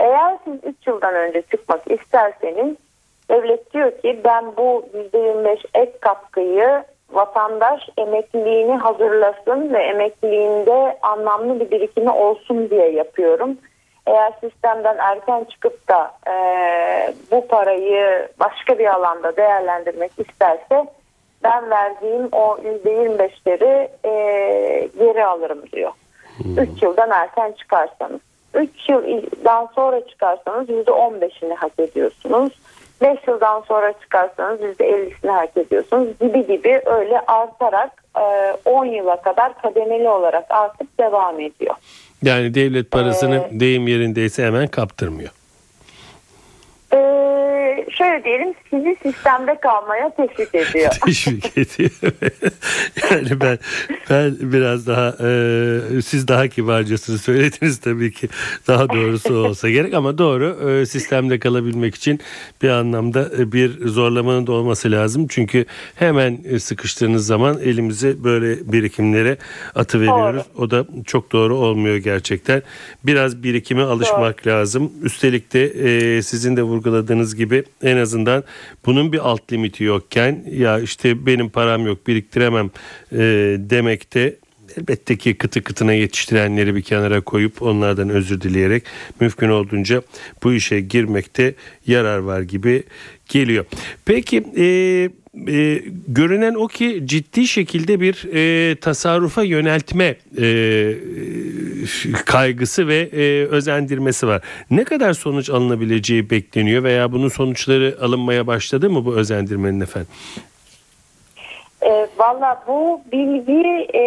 Eğer 0.00 0.38
siz 0.44 0.54
3 0.64 0.86
yıldan 0.86 1.14
önce 1.14 1.42
çıkmak 1.42 1.90
isterseniz 1.90 2.76
devlet 3.30 3.74
diyor 3.74 3.98
ki 3.98 4.20
ben 4.24 4.56
bu 4.56 4.84
%25 5.12 5.64
ek 5.74 5.92
katkıyı 6.00 6.84
vatandaş 7.10 7.88
emekliliğini 7.98 8.76
hazırlasın 8.76 9.74
ve 9.74 9.78
emekliliğinde 9.78 10.98
anlamlı 11.02 11.60
bir 11.60 11.70
birikimi 11.70 12.10
olsun 12.10 12.70
diye 12.70 12.90
yapıyorum. 12.90 13.56
Eğer 14.06 14.32
sistemden 14.40 14.96
erken 14.98 15.44
çıkıp 15.44 15.88
da 15.88 16.12
e, 16.30 16.34
bu 17.30 17.46
parayı 17.46 18.28
başka 18.40 18.78
bir 18.78 18.86
alanda 18.86 19.36
değerlendirmek 19.36 20.12
isterse 20.18 20.86
ben 21.44 21.70
verdiğim 21.70 22.28
o 22.32 22.56
%25'leri 22.56 23.88
e, 24.04 24.12
geri 24.98 25.26
alırım 25.26 25.62
diyor. 25.72 25.92
3 26.40 26.44
hmm. 26.56 26.76
yıldan 26.82 27.10
erken 27.10 27.52
çıkarsanız. 27.52 28.20
3 28.54 28.88
yıldan 28.88 29.68
sonra 29.74 30.06
çıkarsanız 30.06 30.68
%15'ini 30.68 31.54
hak 31.54 31.72
ediyorsunuz. 31.78 32.52
5 33.00 33.18
yıldan 33.28 33.60
sonra 33.60 33.92
çıkarsanız 34.02 34.60
%50'sini 34.60 35.30
hak 35.30 35.56
ediyorsunuz 35.56 36.08
gibi 36.20 36.46
gibi 36.46 36.82
öyle 36.86 37.20
artarak 37.20 38.04
10 38.64 38.86
e, 38.86 38.96
yıla 38.96 39.22
kadar 39.22 39.62
kademeli 39.62 40.08
olarak 40.08 40.44
artık 40.50 40.98
devam 40.98 41.40
ediyor. 41.40 41.74
Yani 42.22 42.54
devlet 42.54 42.90
parasını 42.90 43.36
ee, 43.36 43.60
deyim 43.60 43.88
yerindeyse 43.88 44.44
hemen 44.44 44.66
kaptırmıyor. 44.66 45.30
Şöyle 47.90 48.24
diyelim 48.24 48.54
sizi 48.70 48.96
sistemde 49.02 49.60
kalmaya 49.60 50.10
teşvik 50.16 50.54
ediyor. 50.54 50.90
teşvik 51.06 51.58
ediyor. 51.58 51.90
yani 53.10 53.40
ben 53.40 53.58
ben 54.10 54.36
biraz 54.40 54.86
daha 54.86 55.08
e, 55.08 56.02
siz 56.02 56.28
daha 56.28 56.48
kibarcasını 56.48 57.18
söylediniz 57.18 57.78
tabii 57.78 58.12
ki 58.12 58.28
daha 58.66 58.88
doğrusu 58.88 59.34
olsa 59.34 59.70
gerek 59.70 59.94
ama 59.94 60.18
doğru 60.18 60.70
e, 60.70 60.86
sistemde 60.86 61.38
kalabilmek 61.38 61.94
için 61.94 62.20
bir 62.62 62.68
anlamda 62.68 63.30
e, 63.38 63.52
bir 63.52 63.86
zorlamanın 63.86 64.46
da 64.46 64.52
olması 64.52 64.90
lazım. 64.90 65.26
Çünkü 65.28 65.64
hemen 65.94 66.38
e, 66.44 66.58
sıkıştığınız 66.58 67.26
zaman 67.26 67.58
elimize 67.60 68.24
böyle 68.24 68.72
birikimlere 68.72 69.38
atı 69.74 70.00
veriyoruz. 70.00 70.42
O 70.58 70.70
da 70.70 70.86
çok 71.06 71.32
doğru 71.32 71.56
olmuyor 71.56 71.96
gerçekten. 71.96 72.62
Biraz 73.04 73.42
birikime 73.42 73.82
alışmak 73.82 74.44
doğru. 74.44 74.54
lazım. 74.54 74.92
Üstelik 75.02 75.52
de 75.52 75.64
e, 75.64 76.22
sizin 76.22 76.56
de 76.56 76.62
vurguladığınız 76.62 77.36
gibi 77.36 77.64
en 77.82 77.96
azından 77.96 78.44
bunun 78.86 79.12
bir 79.12 79.18
alt 79.18 79.52
limiti 79.52 79.84
yokken 79.84 80.44
ya 80.50 80.80
işte 80.80 81.26
benim 81.26 81.50
param 81.50 81.86
yok 81.86 82.06
biriktiremem 82.06 82.70
e, 83.12 83.18
demekte 83.58 84.36
elbette 84.76 85.16
ki 85.16 85.34
kıtı 85.34 85.64
kıtına 85.64 85.92
yetiştirenleri 85.92 86.74
bir 86.74 86.82
kenara 86.82 87.20
koyup 87.20 87.62
onlardan 87.62 88.08
özür 88.08 88.40
dileyerek 88.40 88.82
mümkün 89.20 89.48
olduğunca 89.48 90.02
bu 90.42 90.52
işe 90.52 90.80
girmekte 90.80 91.54
yarar 91.86 92.18
var 92.18 92.40
gibi 92.40 92.82
geliyor. 93.28 93.64
Peki 94.04 94.44
e, 94.56 94.66
e, 95.48 95.82
görünen 96.08 96.54
o 96.54 96.66
ki 96.66 97.02
ciddi 97.04 97.46
şekilde 97.46 98.00
bir 98.00 98.28
e, 98.34 98.76
tasarrufa 98.76 99.42
yöneltme 99.42 100.14
e, 100.40 100.46
kaygısı 102.26 102.88
ve 102.88 102.96
e, 102.96 103.46
özendirmesi 103.46 104.26
var. 104.26 104.42
Ne 104.70 104.84
kadar 104.84 105.12
sonuç 105.12 105.50
alınabileceği 105.50 106.30
bekleniyor 106.30 106.82
veya 106.82 107.12
bunun 107.12 107.28
sonuçları 107.28 107.96
alınmaya 108.02 108.46
başladı 108.46 108.90
mı 108.90 109.04
bu 109.04 109.16
özendirmenin 109.16 109.80
efendim? 109.80 110.08
E, 111.82 112.08
Valla 112.18 112.62
bu 112.66 113.00
bilgi 113.12 113.88
e, 113.94 114.02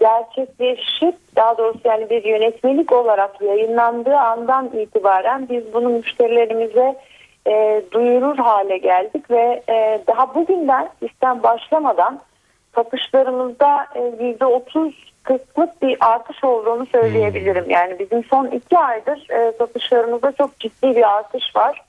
gerçekleşip 0.00 1.14
daha 1.36 1.58
doğrusu 1.58 1.80
yani 1.84 2.10
bir 2.10 2.24
yönetmelik 2.24 2.92
olarak 2.92 3.40
yayınlandığı 3.40 4.16
andan 4.16 4.70
itibaren 4.80 5.48
biz 5.50 5.74
bunu 5.74 5.88
müşterilerimize 5.88 6.96
e, 7.46 7.82
duyurur 7.92 8.36
hale 8.36 8.78
geldik 8.78 9.30
ve 9.30 9.62
e, 9.68 10.00
daha 10.06 10.34
bugünden 10.34 10.88
sistem 11.00 11.42
başlamadan 11.42 12.20
satışlarımızda 12.74 13.86
yüzde 14.20 14.46
otuz 14.46 14.94
kısmık 15.22 15.82
bir 15.82 15.96
artış 16.00 16.44
olduğunu 16.44 16.86
söyleyebilirim. 16.86 17.64
Hmm. 17.64 17.70
Yani 17.70 17.98
bizim 17.98 18.24
son 18.24 18.46
iki 18.46 18.78
aydır 18.78 19.30
e, 19.30 19.52
satışlarımızda 19.58 20.32
çok 20.32 20.58
ciddi 20.60 20.96
bir 20.96 21.16
artış 21.16 21.56
var. 21.56 21.82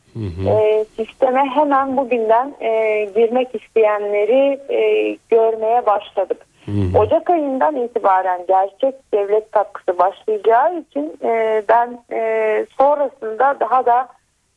E, 0.48 0.86
sisteme 0.96 1.44
hemen 1.46 1.98
bugünden 1.98 2.54
e, 2.62 3.06
girmek 3.16 3.56
isteyenleri 3.56 4.60
e, 4.70 5.18
görmeye 5.30 5.86
başladık. 5.86 6.38
Hı 6.66 7.00
Ocak 7.00 7.30
ayından 7.30 7.76
itibaren 7.76 8.46
gerçek 8.48 8.96
devlet 9.14 9.52
katkısı 9.52 10.00
başlayacağı 10.00 10.80
için 10.80 11.18
e, 11.24 11.64
ben 11.70 12.00
e, 12.12 12.66
sonrasında 12.78 13.58
daha 13.60 13.86
da 13.86 14.08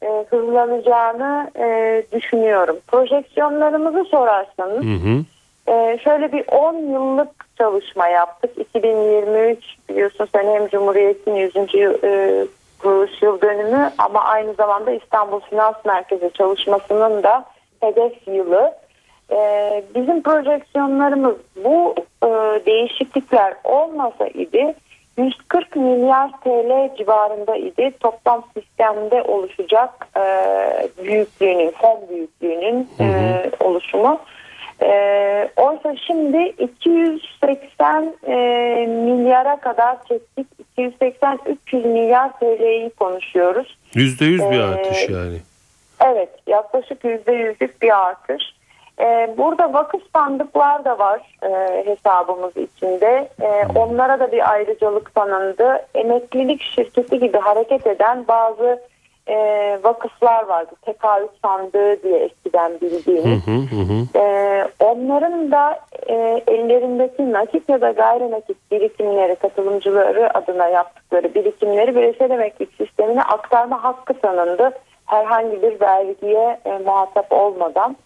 e, 0.02 0.24
hızlanacağını 0.30 1.50
e, 1.58 2.02
düşünüyorum. 2.12 2.76
Projeksiyonlarımızı 2.88 4.04
sorarsanız 4.04 4.84
hı 4.84 5.08
hı. 5.08 5.24
E, 5.72 5.98
şöyle 5.98 6.32
bir 6.32 6.44
10 6.48 6.74
yıllık 6.74 7.46
çalışma 7.58 8.08
yaptık. 8.08 8.50
2023 8.58 9.58
biliyorsun 9.88 10.28
sen 10.34 10.46
hem 10.46 10.68
Cumhuriyet'in 10.68 11.34
100. 11.34 11.56
E, 11.56 12.46
kuruluş 12.78 13.22
yıl 13.22 13.40
dönümü 13.40 13.90
ama 13.98 14.24
aynı 14.24 14.54
zamanda 14.54 14.90
İstanbul 14.90 15.40
Finans 15.40 15.84
Merkezi 15.84 16.30
çalışmasının 16.32 17.22
da 17.22 17.44
hedef 17.80 18.28
yılı. 18.28 18.74
E, 19.30 19.82
bizim 19.94 20.22
projeksiyonlarımız 20.22 21.36
bu 21.64 21.94
e, 22.24 22.26
değişiklikler 22.66 23.54
olmasa 23.64 24.26
idi 24.26 24.74
140 25.24 25.76
milyar 25.76 26.30
TL 26.30 26.96
civarında 26.96 27.56
idi 27.56 27.90
toplam 28.00 28.44
sistemde 28.54 29.22
oluşacak 29.22 30.08
e, 30.16 30.22
büyüklüğünün, 31.04 31.70
fon 31.70 32.08
büyüklüğünün 32.10 32.88
e, 33.00 33.42
oluşumu. 33.60 34.20
E, 34.82 35.48
oysa 35.56 35.96
şimdi 36.06 36.54
280 36.58 38.14
e, 38.26 38.34
milyara 38.86 39.60
kadar 39.60 39.96
çektik. 40.08 40.46
280-300 40.78 41.86
milyar 41.86 42.38
TL'yi 42.38 42.90
konuşuyoruz. 42.90 43.78
%100 43.94 44.50
bir 44.50 44.58
e, 44.58 44.62
artış 44.62 45.08
yani. 45.08 45.36
Evet 46.00 46.28
yaklaşık 46.46 47.04
%100'lük 47.04 47.82
bir 47.82 48.00
artış. 48.08 48.42
Ee, 49.00 49.34
burada 49.38 49.72
vakıf 49.72 50.02
sandıklar 50.12 50.84
da 50.84 50.98
var 50.98 51.20
e, 51.42 51.82
hesabımız 51.86 52.56
içinde. 52.56 53.28
E, 53.40 53.78
onlara 53.78 54.20
da 54.20 54.32
bir 54.32 54.50
ayrıcalık 54.50 55.14
tanındı. 55.14 55.86
Emeklilik 55.94 56.62
şirketi 56.62 57.18
gibi 57.18 57.38
hareket 57.38 57.86
eden 57.86 58.24
bazı 58.28 58.80
e, 59.26 59.36
vakıflar 59.82 60.46
vardı. 60.46 60.70
Tekaüt 60.82 61.30
sandığı 61.44 62.02
diye 62.02 62.18
eskiden 62.18 62.72
bildiğimiz. 62.80 63.46
Hı 63.46 63.50
hı 63.50 63.80
hı. 63.82 64.18
E, 64.18 64.68
onların 64.80 65.50
da 65.50 65.80
e, 66.06 66.42
ellerindeki 66.46 67.32
nakit 67.32 67.68
ya 67.68 67.80
da 67.80 67.90
gayrimakit 67.90 68.56
birikimleri, 68.70 69.36
katılımcıları 69.36 70.38
adına 70.38 70.68
yaptıkları 70.68 71.34
birikimleri 71.34 71.96
bireysel 71.96 72.30
emeklilik 72.30 72.74
sistemine 72.74 73.22
aktarma 73.22 73.84
hakkı 73.84 74.14
tanındı. 74.14 74.70
Herhangi 75.06 75.62
bir 75.62 75.80
vergiye 75.80 76.60
e, 76.64 76.78
muhatap 76.78 77.32
olmadan. 77.32 77.96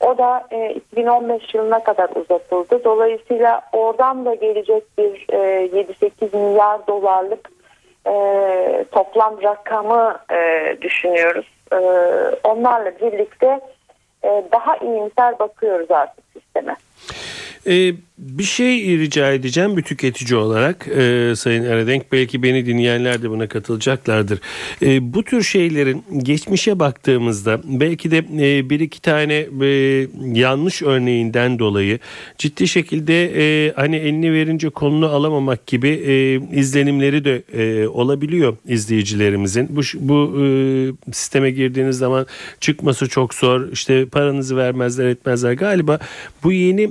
O 0.00 0.18
da 0.18 0.46
e, 0.50 0.70
2015 0.70 1.54
yılına 1.54 1.82
kadar 1.84 2.08
uzatıldı. 2.16 2.84
Dolayısıyla 2.84 3.60
oradan 3.72 4.24
da 4.24 4.34
gelecek 4.34 4.98
bir 4.98 5.26
e, 5.28 5.66
7-8 5.66 6.36
milyar 6.36 6.86
dolarlık 6.86 7.50
e, 8.06 8.84
toplam 8.92 9.42
rakamı 9.42 10.18
e, 10.32 10.76
düşünüyoruz. 10.82 11.46
E, 11.72 11.76
onlarla 12.44 12.92
birlikte 13.00 13.60
e, 14.24 14.44
daha 14.52 14.76
iyimser 14.76 15.38
bakıyoruz 15.38 15.90
artık 15.90 16.24
sisteme. 16.32 16.76
Ee, 17.66 17.94
bir 18.18 18.44
şey 18.44 18.98
rica 18.98 19.32
edeceğim 19.32 19.76
bir 19.76 19.82
tüketici 19.82 20.38
olarak 20.38 20.88
e, 20.88 21.32
Sayın 21.36 21.64
Eradenk 21.64 22.12
belki 22.12 22.42
beni 22.42 22.66
dinleyenler 22.66 23.22
de 23.22 23.30
buna 23.30 23.48
katılacaklardır. 23.48 24.40
E, 24.82 25.14
bu 25.14 25.22
tür 25.22 25.42
şeylerin 25.42 26.04
geçmişe 26.18 26.78
baktığımızda 26.78 27.60
belki 27.64 28.10
de 28.10 28.18
e, 28.18 28.70
bir 28.70 28.80
iki 28.80 29.02
tane 29.02 29.34
e, 29.62 29.66
yanlış 30.32 30.82
örneğinden 30.82 31.58
dolayı 31.58 31.98
ciddi 32.38 32.68
şekilde 32.68 33.24
e, 33.24 33.72
hani 33.72 33.96
elini 33.96 34.32
verince 34.32 34.68
kolunu 34.68 35.06
alamamak 35.06 35.66
gibi 35.66 35.88
e, 35.88 36.40
izlenimleri 36.58 37.24
de 37.24 37.42
e, 37.52 37.88
olabiliyor 37.88 38.56
izleyicilerimizin. 38.68 39.68
Bu, 39.76 39.80
bu 39.94 40.44
e, 40.44 40.46
sisteme 41.12 41.50
girdiğiniz 41.50 41.98
zaman 41.98 42.26
çıkması 42.60 43.08
çok 43.08 43.34
zor 43.34 43.72
işte 43.72 44.06
paranızı 44.06 44.56
vermezler 44.56 45.06
etmezler 45.06 45.52
galiba 45.52 45.98
bu 46.44 46.52
yeni 46.52 46.90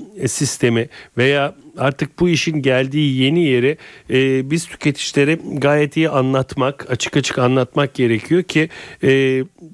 sistemi 0.58 0.90
veya 1.18 1.54
artık 1.78 2.20
bu 2.20 2.30
işin 2.30 2.62
geldiği 2.62 3.24
yeni 3.24 3.40
yeri 3.40 3.78
e, 4.10 4.52
biz 4.52 4.68
tüketicilere 4.68 5.38
gayet 5.54 5.98
iyi 5.98 6.10
anlatmak, 6.10 6.92
açık 6.92 7.18
açık 7.18 7.40
anlatmak 7.40 7.94
gerekiyor 7.94 8.44
ki 8.44 8.70
e, 9.04 9.10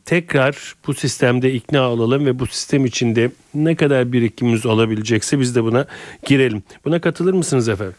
tekrar 0.05 0.75
bu 0.87 0.93
sistemde 0.93 1.51
ikna 1.51 1.91
olalım 1.91 2.25
ve 2.25 2.39
bu 2.39 2.45
sistem 2.45 2.85
içinde 2.85 3.29
ne 3.53 3.75
kadar 3.75 4.11
birikimimiz 4.11 4.65
olabilecekse 4.65 5.39
biz 5.39 5.55
de 5.55 5.63
buna 5.63 5.85
girelim. 6.25 6.63
Buna 6.85 7.01
katılır 7.01 7.33
mısınız 7.33 7.69
efendim? 7.69 7.95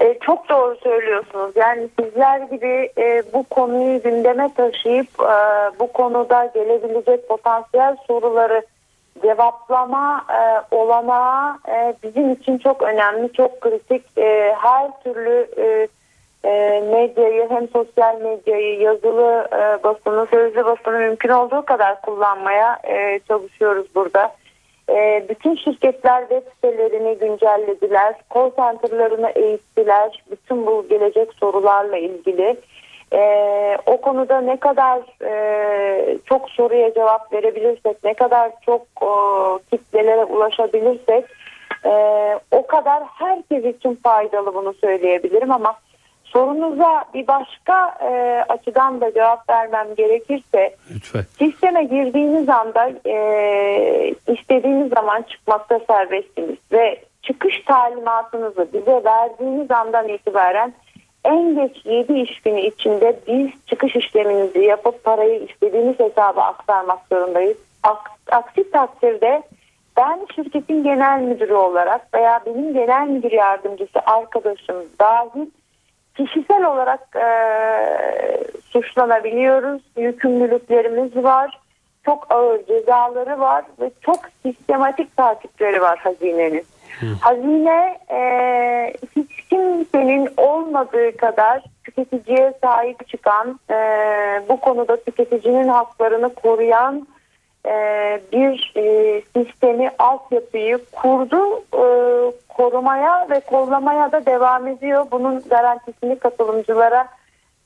E, 0.00 0.18
çok 0.18 0.48
doğru 0.48 0.76
söylüyorsunuz. 0.82 1.52
Yani 1.56 1.88
sizler 2.00 2.40
gibi 2.40 2.92
e, 2.98 3.22
bu 3.32 3.42
konuyu 3.42 4.02
gündeme 4.02 4.54
taşıyıp 4.54 5.08
e, 5.20 5.34
bu 5.80 5.92
konuda 5.92 6.50
gelebilecek 6.54 7.28
potansiyel 7.28 7.96
soruları 8.06 8.62
cevaplama 9.22 10.24
e, 10.30 10.74
olanağı 10.76 11.58
e, 11.68 11.94
bizim 12.02 12.30
için 12.30 12.58
çok 12.58 12.82
önemli, 12.82 13.32
çok 13.32 13.60
kritik. 13.60 14.18
E, 14.18 14.54
her 14.58 15.02
türlü 15.02 15.48
e, 15.56 15.88
e, 16.44 16.80
medyayı 16.80 17.50
hem 17.50 17.68
sosyal 17.68 18.20
medyayı, 18.20 18.80
yazılı 18.80 19.48
e, 19.52 19.84
basını, 19.84 20.26
sözlü 20.30 20.64
basını 20.64 20.98
mümkün 20.98 21.28
olduğu 21.28 21.62
kadar 21.62 22.00
kullanmaya 22.00 22.78
e, 22.84 23.20
çalışıyoruz 23.28 23.86
burada. 23.94 24.32
E, 24.88 25.26
bütün 25.28 25.56
şirketler 25.56 26.20
web 26.20 26.42
sitelerini 26.54 27.18
güncellediler, 27.18 28.14
call 28.34 28.50
center'larını 28.56 29.28
eğittiler. 29.28 30.22
Bütün 30.30 30.66
bu 30.66 30.86
gelecek 30.88 31.32
sorularla 31.40 31.96
ilgili. 31.96 32.56
Ee, 33.12 33.78
o 33.86 34.00
konuda 34.00 34.40
ne 34.40 34.56
kadar 34.56 35.00
e, 35.24 36.18
çok 36.24 36.50
soruya 36.50 36.94
cevap 36.94 37.32
verebilirsek, 37.32 38.04
ne 38.04 38.14
kadar 38.14 38.50
çok 38.66 38.82
e, 39.02 39.08
kitlelere 39.70 40.24
ulaşabilirsek 40.24 41.24
e, 41.84 41.90
o 42.50 42.66
kadar 42.66 43.02
herkes 43.04 43.76
için 43.76 43.98
faydalı 44.02 44.54
bunu 44.54 44.74
söyleyebilirim 44.74 45.50
ama 45.50 45.74
sorunuza 46.24 47.04
bir 47.14 47.26
başka 47.26 47.94
e, 48.00 48.44
açıdan 48.48 49.00
da 49.00 49.14
cevap 49.14 49.50
vermem 49.50 49.86
gerekirse 49.96 50.74
Lütfen. 50.94 51.22
sisteme 51.38 51.84
girdiğiniz 51.84 52.48
anda 52.48 52.90
e, 53.06 54.14
istediğiniz 54.26 54.88
zaman 54.88 55.22
çıkmakta 55.22 55.80
serbestsiniz 55.86 56.58
ve 56.72 57.00
çıkış 57.22 57.60
talimatınızı 57.60 58.68
bize 58.72 59.04
verdiğiniz 59.04 59.70
andan 59.70 60.08
itibaren 60.08 60.72
en 61.24 61.54
geç 61.54 61.86
7 61.86 62.20
iş 62.20 62.40
günü 62.40 62.60
içinde 62.60 63.20
biz 63.26 63.50
çıkış 63.66 63.96
işleminizi 63.96 64.58
yapıp 64.58 65.04
parayı 65.04 65.42
istediğiniz 65.42 66.00
hesaba 66.00 66.42
aktarmak 66.42 66.98
zorundayız. 67.12 67.56
Aksi 68.30 68.70
takdirde 68.70 69.42
ben 69.96 70.26
şirketin 70.34 70.82
genel 70.82 71.20
müdürü 71.20 71.54
olarak 71.54 72.14
veya 72.14 72.40
benim 72.46 72.74
genel 72.74 73.08
müdür 73.08 73.32
yardımcısı 73.32 74.00
arkadaşım 74.06 74.76
dahil 75.00 75.46
kişisel 76.16 76.64
olarak 76.64 77.16
e, 77.16 77.28
suçlanabiliyoruz. 78.64 79.82
Yükümlülüklerimiz 79.96 81.24
var. 81.24 81.58
Çok 82.04 82.32
ağır 82.32 82.66
cezaları 82.66 83.40
var 83.40 83.64
ve 83.80 83.90
çok 84.00 84.18
sistematik 84.42 85.16
takipleri 85.16 85.80
var 85.80 85.98
hazinenin. 85.98 86.64
Hazine 87.20 87.98
e, 88.10 88.20
hiç 89.16 89.42
kimsenin 89.50 90.28
olmadığı 90.36 91.16
kadar 91.16 91.62
tüketiciye 91.84 92.52
sahip 92.62 93.08
çıkan, 93.08 93.60
e, 93.70 93.76
bu 94.48 94.60
konuda 94.60 94.96
tüketicinin 94.96 95.68
haklarını 95.68 96.34
koruyan 96.34 97.06
e, 97.66 97.70
bir 98.32 98.72
e, 98.76 99.22
sistemi, 99.36 99.90
altyapıyı 99.98 100.78
kurdu, 100.92 101.64
e, 101.74 101.84
korumaya 102.48 103.26
ve 103.30 103.40
kollamaya 103.40 104.12
da 104.12 104.26
devam 104.26 104.66
ediyor. 104.66 105.06
Bunun 105.10 105.42
garantisini 105.50 106.18
katılımcılara 106.18 107.08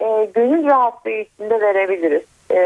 e, 0.00 0.28
gönül 0.34 0.66
rahatlığı 0.66 1.10
içinde 1.10 1.60
verebiliriz. 1.60 2.22
E, 2.50 2.60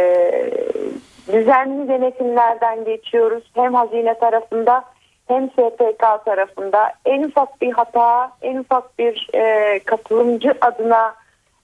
düzenli 1.33 1.88
denetimlerden 1.88 2.85
geçiyoruz. 2.85 3.51
Hem 3.55 3.75
hazine 3.75 4.18
tarafında 4.18 4.85
hem 5.31 5.51
SPK 5.51 6.25
tarafında 6.25 6.93
en 7.05 7.23
ufak 7.23 7.61
bir 7.61 7.73
hata, 7.73 8.33
en 8.43 8.57
ufak 8.57 8.99
bir 8.99 9.29
e, 9.35 9.79
katılımcı 9.85 10.55
adına 10.61 11.14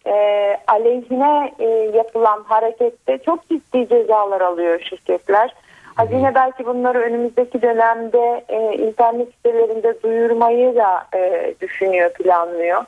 e, 0.07 0.15
aleyhine 0.67 1.53
e, 1.59 1.67
yapılan 1.97 2.45
harekette 2.49 3.19
çok 3.19 3.49
ciddi 3.49 3.89
cezalar 3.89 4.41
alıyor 4.41 4.81
şirketler. 4.81 5.55
Hazine 5.95 6.35
belki 6.35 6.67
bunları 6.67 6.99
önümüzdeki 6.99 7.63
dönemde 7.63 8.45
e, 8.49 8.75
internet 8.75 9.29
sitelerinde 9.35 10.03
duyurmayı 10.03 10.77
da 10.77 11.07
e, 11.15 11.55
düşünüyor, 11.61 12.13
planlıyor. 12.13 12.85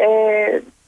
E, 0.00 0.08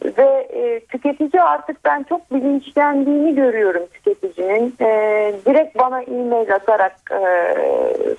ve 0.05 0.49
e, 0.53 0.81
tüketici 0.81 1.43
artık 1.43 1.85
ben 1.85 2.03
çok 2.03 2.33
bilinçlendiğini 2.33 3.35
görüyorum 3.35 3.87
tüketicinin. 3.93 4.75
E, 4.81 5.33
direkt 5.47 5.79
bana 5.79 6.03
e-mail 6.03 6.55
atarak 6.55 6.95
e, 7.11 7.55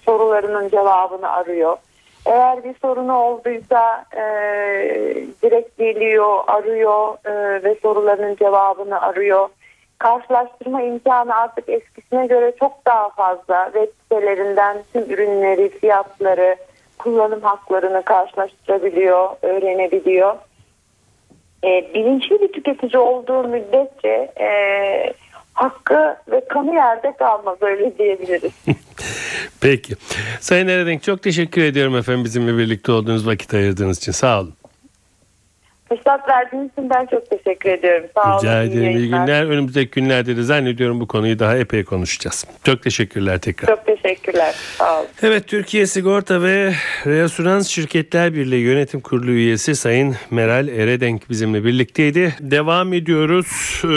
sorularının 0.05 0.69
cevabını 0.69 1.29
arıyor. 1.31 1.77
Eğer 2.25 2.63
bir 2.63 2.75
sorunu 2.81 3.17
olduysa 3.17 4.05
e, 4.15 4.23
direkt 5.43 5.77
geliyor, 5.77 6.39
arıyor 6.47 7.17
e, 7.25 7.63
ve 7.63 7.75
sorularının 7.81 8.35
cevabını 8.35 9.01
arıyor. 9.01 9.49
Karşılaştırma 9.97 10.81
imkanı 10.81 11.35
artık 11.35 11.69
eskisine 11.69 12.27
göre 12.27 12.53
çok 12.59 12.85
daha 12.85 13.09
fazla. 13.09 13.69
Web 13.73 13.87
sitelerinden 14.01 14.77
tüm 14.93 15.13
ürünleri, 15.13 15.69
fiyatları, 15.69 16.55
kullanım 16.97 17.41
haklarını 17.41 18.03
karşılaştırabiliyor, 18.03 19.29
öğrenebiliyor 19.41 20.35
e, 21.63 21.93
bilinçli 21.93 22.41
bir 22.41 22.53
tüketici 22.53 22.97
olduğu 22.97 23.43
müddetçe 23.43 24.31
e, 24.39 24.49
hakkı 25.53 26.15
ve 26.31 26.41
kanı 26.49 26.73
yerde 26.73 27.13
kalmaz 27.19 27.57
öyle 27.61 27.97
diyebiliriz. 27.97 28.51
Peki. 29.61 29.93
Sayın 30.39 30.67
Erenk 30.67 31.03
çok 31.03 31.23
teşekkür 31.23 31.63
ediyorum 31.63 31.95
efendim 31.95 32.25
bizimle 32.25 32.57
birlikte 32.57 32.91
olduğunuz 32.91 33.27
vakit 33.27 33.53
ayırdığınız 33.53 33.97
için. 33.97 34.11
Sağ 34.11 34.39
olun. 34.41 34.58
Fırsat 35.89 36.29
verdiğiniz 36.29 36.71
için 36.71 36.89
ben 36.89 37.05
çok 37.05 37.29
teşekkür 37.29 37.69
ediyorum. 37.69 38.07
Sağ 38.15 38.31
olun. 38.31 38.39
Rica 38.39 38.63
ederim. 38.63 38.97
İyi 38.97 39.09
günler. 39.09 39.43
Önümüzdeki 39.45 39.91
günlerde 39.91 40.37
de 40.37 40.43
zannediyorum 40.43 41.01
bu 41.01 41.07
konuyu 41.07 41.39
daha 41.39 41.57
epey 41.57 41.83
konuşacağız. 41.83 42.45
Çok 42.63 42.83
teşekkürler 42.83 43.39
tekrar. 43.39 43.67
Çok 43.67 43.85
teşekkürler. 43.85 44.55
Sağ 44.77 44.99
olun. 44.99 45.07
Evet 45.23 45.47
Türkiye 45.47 45.85
Sigorta 45.85 46.41
ve 46.41 46.73
Reasurans 47.05 47.67
Şirketler 47.67 48.33
Birliği 48.33 48.61
Yönetim 48.61 49.01
Kurulu 49.01 49.31
üyesi 49.31 49.75
Sayın 49.75 50.15
Meral 50.31 50.67
Eredenk 50.67 51.29
bizimle 51.29 51.63
birlikteydi. 51.63 52.35
Devam 52.39 52.93
ediyoruz. 52.93 53.81
Ee, 53.83 53.87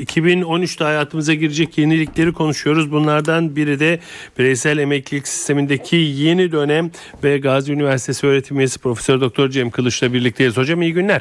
2013'te 0.00 0.84
hayatımıza 0.84 1.34
girecek 1.34 1.78
yenilikleri 1.78 2.32
konuşuyoruz. 2.32 2.92
Bunlardan 2.92 3.56
biri 3.56 3.80
de 3.80 3.98
bireysel 4.38 4.78
emeklilik 4.78 5.28
sistemindeki 5.28 5.96
yeni 5.96 6.52
dönem 6.52 6.90
ve 7.24 7.38
Gazi 7.38 7.72
Üniversitesi 7.72 8.26
öğretim 8.26 8.58
üyesi 8.58 8.80
Profesör 8.80 9.20
Doktor 9.20 9.48
Cem 9.48 9.70
Kılıç'la 9.70 10.12
birlikteyiz. 10.12 10.56
Hocam 10.56 10.82
iyi 10.82 10.92
günler. 10.92 11.19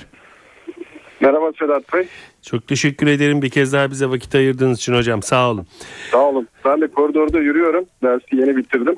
Merhaba 1.21 1.51
Sedat 1.59 1.93
Bey. 1.93 2.07
Çok 2.41 2.67
teşekkür 2.67 3.07
ederim 3.07 3.41
bir 3.41 3.49
kez 3.49 3.73
daha 3.73 3.91
bize 3.91 4.09
vakit 4.09 4.35
ayırdığınız 4.35 4.77
için 4.77 4.93
hocam 4.93 5.23
sağ 5.23 5.51
olun. 5.51 5.67
Sağ 6.11 6.29
olun. 6.29 6.47
Ben 6.65 6.81
de 6.81 6.87
koridorda 6.87 7.39
yürüyorum. 7.39 7.85
Dersi 8.03 8.35
yeni 8.35 8.57
bitirdim. 8.57 8.95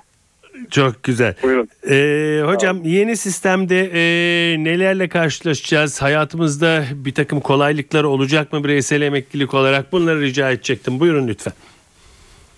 Çok 0.69 1.03
güzel. 1.03 1.35
Buyurun. 1.43 1.67
Ee, 1.89 2.41
hocam 2.45 2.77
yeni 2.83 3.17
sistemde 3.17 3.79
e, 3.79 4.03
nelerle 4.63 5.09
karşılaşacağız? 5.09 6.01
Hayatımızda 6.01 6.83
bir 6.93 7.13
takım 7.13 7.39
kolaylıklar 7.39 8.03
olacak 8.03 8.53
mı 8.53 8.63
bireysel 8.63 9.01
emeklilik 9.01 9.53
olarak? 9.53 9.91
Bunları 9.91 10.21
rica 10.21 10.51
edecektim. 10.51 10.99
Buyurun 10.99 11.27
lütfen. 11.27 11.53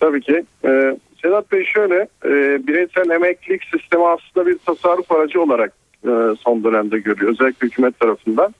Tabii 0.00 0.20
ki. 0.20 0.44
Ee, 0.64 0.96
Sedat 1.22 1.52
Bey 1.52 1.64
şöyle, 1.64 2.08
e, 2.24 2.30
bireysel 2.66 3.10
emeklilik 3.10 3.62
sistemi 3.64 4.06
aslında 4.06 4.46
bir 4.46 4.58
tasarruf 4.66 5.12
aracı 5.12 5.42
olarak 5.42 5.72
e, 6.04 6.10
son 6.44 6.64
dönemde 6.64 6.98
görüyor. 6.98 7.32
Özellikle 7.32 7.66
hükümet 7.66 8.00
tarafından. 8.00 8.54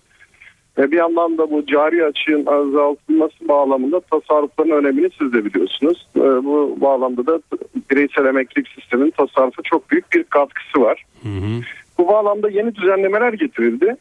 Ve 0.79 0.91
bir 0.91 0.97
yandan 0.97 1.39
da 1.39 1.51
bu 1.51 1.67
cari 1.67 2.05
açığın 2.05 2.47
azaltılması 2.47 3.49
bağlamında 3.49 4.01
tasarrufların 4.01 4.71
önemini 4.71 5.11
siz 5.19 5.33
de 5.33 5.45
biliyorsunuz. 5.45 6.07
Ee, 6.17 6.21
bu 6.21 6.77
bağlamda 6.81 7.27
da 7.27 7.41
bireysel 7.91 8.27
emeklilik 8.27 8.69
sisteminin 8.69 9.11
tasarrufa 9.11 9.63
çok 9.63 9.91
büyük 9.91 10.13
bir 10.13 10.25
katkısı 10.25 10.81
var. 10.81 11.05
Hı 11.23 11.29
hı. 11.29 11.61
Bu 11.99 12.09
bağlamda 12.09 12.51
yeni 12.51 12.75
düzenlemeler 12.75 13.33
getirildi. 13.33 13.97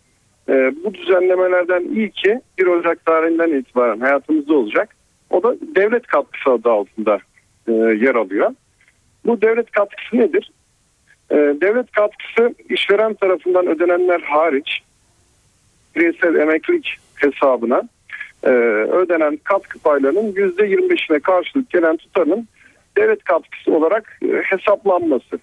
Ee, 0.50 0.72
bu 0.84 0.94
düzenlemelerden 0.94 1.82
ilki 1.82 2.42
1 2.58 2.68
Ocak 2.68 3.06
tarihinden 3.06 3.60
itibaren 3.60 4.00
hayatımızda 4.00 4.54
olacak. 4.54 4.96
O 5.30 5.44
da 5.44 5.56
devlet 5.76 6.08
katkısı 6.08 6.52
adı 6.52 6.70
altında 6.70 7.20
e, 7.68 7.72
yer 7.74 8.16
alıyor. 8.16 8.52
Bu 9.26 9.42
devlet 9.42 9.72
katkısı 9.72 10.18
nedir? 10.18 10.52
E, 11.32 11.36
devlet 11.36 11.92
katkısı 11.92 12.56
işveren 12.70 13.14
tarafından 13.14 13.68
ödenenler 13.68 14.22
hariç 14.22 14.82
bireysel 15.96 16.36
emeklilik 16.36 16.98
hesabına 17.16 17.82
e, 18.44 18.50
ödenen 18.90 19.40
katkı 19.44 19.80
paylarının 19.80 20.32
%25'ine 20.32 21.20
karşılık 21.20 21.70
gelen 21.70 21.98
tutarının 21.98 22.48
devlet 22.98 23.24
katkısı 23.24 23.72
olarak 23.72 24.20
e, 24.22 24.28
hesaplanması. 24.28 25.40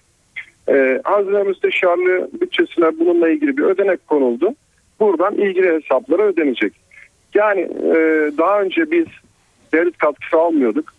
E, 0.69 1.01
Hazine 1.03 1.43
Müsteşarlığı 1.43 2.29
bütçesine 2.41 2.99
bununla 2.99 3.29
ilgili 3.29 3.57
bir 3.57 3.63
ödenek 3.63 4.07
konuldu. 4.07 4.55
Buradan 4.99 5.35
ilgili 5.35 5.73
hesaplara 5.73 6.21
ödenecek. 6.21 6.73
Yani 7.33 7.61
e, 7.61 7.95
daha 8.37 8.61
önce 8.61 8.91
biz 8.91 9.05
devlet 9.73 9.97
katkısı 9.97 10.37
almıyorduk. 10.37 10.93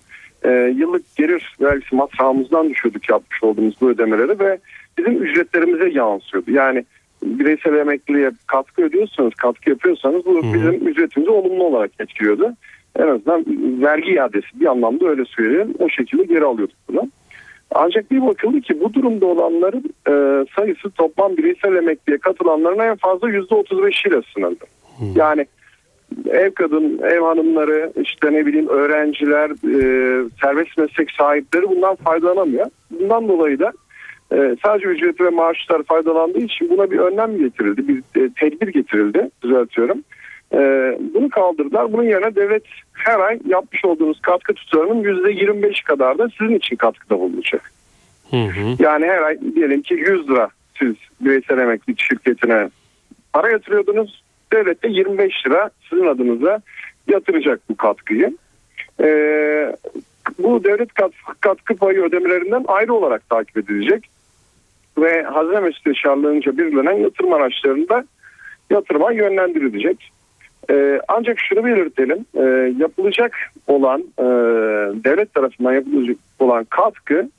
E, 0.45 0.51
yıllık 0.77 1.17
gelir 1.17 1.57
vergisi 1.61 1.95
matrağımızdan 1.95 2.71
düşüyorduk 2.71 3.09
yapmış 3.09 3.43
olduğumuz 3.43 3.75
bu 3.81 3.89
ödemeleri 3.89 4.39
ve 4.39 4.59
bizim 4.99 5.23
ücretlerimize 5.23 5.89
yansıyordu. 5.89 6.51
Yani 6.51 6.85
bireysel 7.23 7.75
emekliliğe 7.75 8.31
katkı 8.47 8.83
ödüyorsanız, 8.83 9.35
katkı 9.35 9.71
yapıyorsanız 9.71 10.27
bu 10.27 10.43
bizim 10.43 10.89
ücretimizi 10.89 11.31
olumlu 11.31 11.65
olarak 11.65 11.91
etkiliyordu. 12.01 12.53
En 12.99 13.09
azından 13.09 13.45
vergi 13.83 14.11
iadesi 14.11 14.61
bir 14.61 14.67
anlamda 14.67 15.09
öyle 15.09 15.25
söyleyelim. 15.25 15.75
O 15.79 15.89
şekilde 15.89 16.23
geri 16.23 16.45
alıyorduk 16.45 16.77
bunu. 16.89 17.09
Ancak 17.75 18.11
bir 18.11 18.27
bakıldı 18.27 18.61
ki 18.61 18.81
bu 18.81 18.95
durumda 18.95 19.27
olanların 19.27 19.85
e, 20.09 20.47
sayısı 20.57 20.91
toplam 20.91 21.37
bireysel 21.37 21.77
emekliye 21.77 22.19
katılanların 22.19 22.79
en 22.79 22.97
fazla 22.97 23.31
%35 23.31 24.09
ile 24.09 24.21
sınırlı. 24.35 24.57
Yani 25.15 25.47
ev 26.31 26.51
kadın, 26.51 27.01
ev 27.03 27.21
hanımları, 27.21 27.93
işte 28.03 28.33
ne 28.33 28.47
bileyim 28.47 28.69
öğrenciler, 28.69 29.51
e, 29.51 30.29
serbest 30.43 30.79
meslek 30.79 31.11
sahipleri 31.11 31.69
bundan 31.69 31.95
faydalanamıyor. 31.95 32.67
Bundan 32.91 33.29
dolayı 33.29 33.59
da 33.59 33.73
e, 34.33 34.57
sadece 34.65 34.87
ücret 34.87 35.21
ve 35.21 35.29
maaşlar 35.29 35.83
faydalandığı 35.83 36.39
için 36.39 36.71
buna 36.71 36.91
bir 36.91 36.99
önlem 36.99 37.39
getirildi, 37.39 37.89
bir 37.89 37.99
e, 37.99 38.31
tedbir 38.41 38.69
getirildi, 38.69 39.31
düzeltiyorum. 39.43 40.05
E, 40.55 40.59
bunu 41.15 41.31
kaldırdılar. 41.31 41.93
Bunun 41.93 42.03
yerine 42.03 42.35
devlet 42.35 42.63
her 42.93 43.21
ay 43.21 43.39
yapmış 43.47 43.85
olduğunuz 43.85 44.21
katkı 44.21 44.55
tutarının 44.55 45.03
%25 45.03 45.85
kadar 45.85 46.19
da 46.19 46.29
sizin 46.39 46.55
için 46.55 46.77
katkıda 46.77 47.19
bulunacak. 47.19 47.73
Hı 48.31 48.37
hı. 48.37 48.77
Yani 48.79 49.07
her 49.07 49.23
ay 49.23 49.39
diyelim 49.55 49.83
ki 49.83 49.95
100 49.95 50.29
lira 50.29 50.49
siz 50.79 50.95
bireysel 51.21 51.59
emeklilik 51.59 52.01
şirketine 52.01 52.69
para 53.33 53.51
yatırıyordunuz. 53.51 54.23
Devlet 54.53 54.83
de 54.83 54.89
25 54.89 55.47
lira 55.47 55.71
sizin 55.91 56.07
adınıza 56.07 56.61
yatıracak 57.09 57.61
bu 57.69 57.77
katkıyı. 57.77 58.37
Ee, 59.01 59.77
bu 60.39 60.65
devlet 60.65 60.95
katkı, 60.95 61.41
katkı 61.41 61.77
payı 61.77 62.03
ödemelerinden 62.03 62.65
ayrı 62.69 62.95
olarak 62.95 63.31
takip 63.31 63.57
edilecek. 63.57 64.05
Ve 64.99 65.23
hazine 65.23 65.61
müsteşarlığınca 65.61 66.59
belirlenen 66.59 66.97
yatırım 66.97 67.33
araçlarında 67.33 68.05
yatırıma 68.71 69.13
yönlendirilecek. 69.13 70.13
Ee, 70.71 71.01
ancak 71.09 71.39
şunu 71.39 71.65
belirtelim, 71.65 72.27
ee, 72.35 72.75
yapılacak 72.79 73.37
olan 73.67 74.01
e, 74.19 74.25
devlet 75.05 75.35
tarafından 75.35 75.73
yapılacak 75.73 76.17
olan 76.39 76.65
katkı 76.65 77.31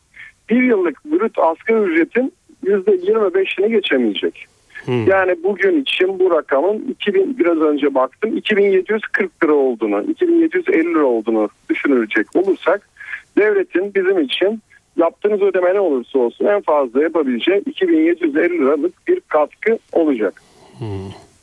bir 0.50 0.64
yıllık 0.64 1.06
brüt 1.06 1.40
asgari 1.40 1.80
ücretin 1.80 2.34
%25'ini 2.64 3.68
geçemeyecek. 3.68 4.48
Hmm. 4.86 5.08
Yani 5.08 5.36
bugün 5.44 5.82
için 5.82 6.20
bu 6.20 6.32
rakamın 6.32 6.88
2000 6.90 7.38
biraz 7.40 7.58
önce 7.58 7.96
baktım 7.96 8.38
2740 8.38 9.44
lira 9.44 9.54
olduğunu, 9.54 10.04
2750 10.04 10.94
lira 10.94 11.06
olduğunu 11.06 11.50
düşünülecek 11.70 12.36
olursak 12.36 12.90
devletin 13.38 13.94
bizim 13.94 14.20
için 14.20 14.62
yaptığınız 14.98 15.42
ödeme 15.42 15.74
ne 15.74 15.80
olursa 15.80 16.20
olsun 16.20 16.46
en 16.46 16.62
fazla 16.62 17.04
yapabileceği 17.04 17.60
2750 17.60 18.60
liralık 18.60 19.08
bir 19.08 19.20
katkı 19.20 19.78
olacak. 19.92 20.42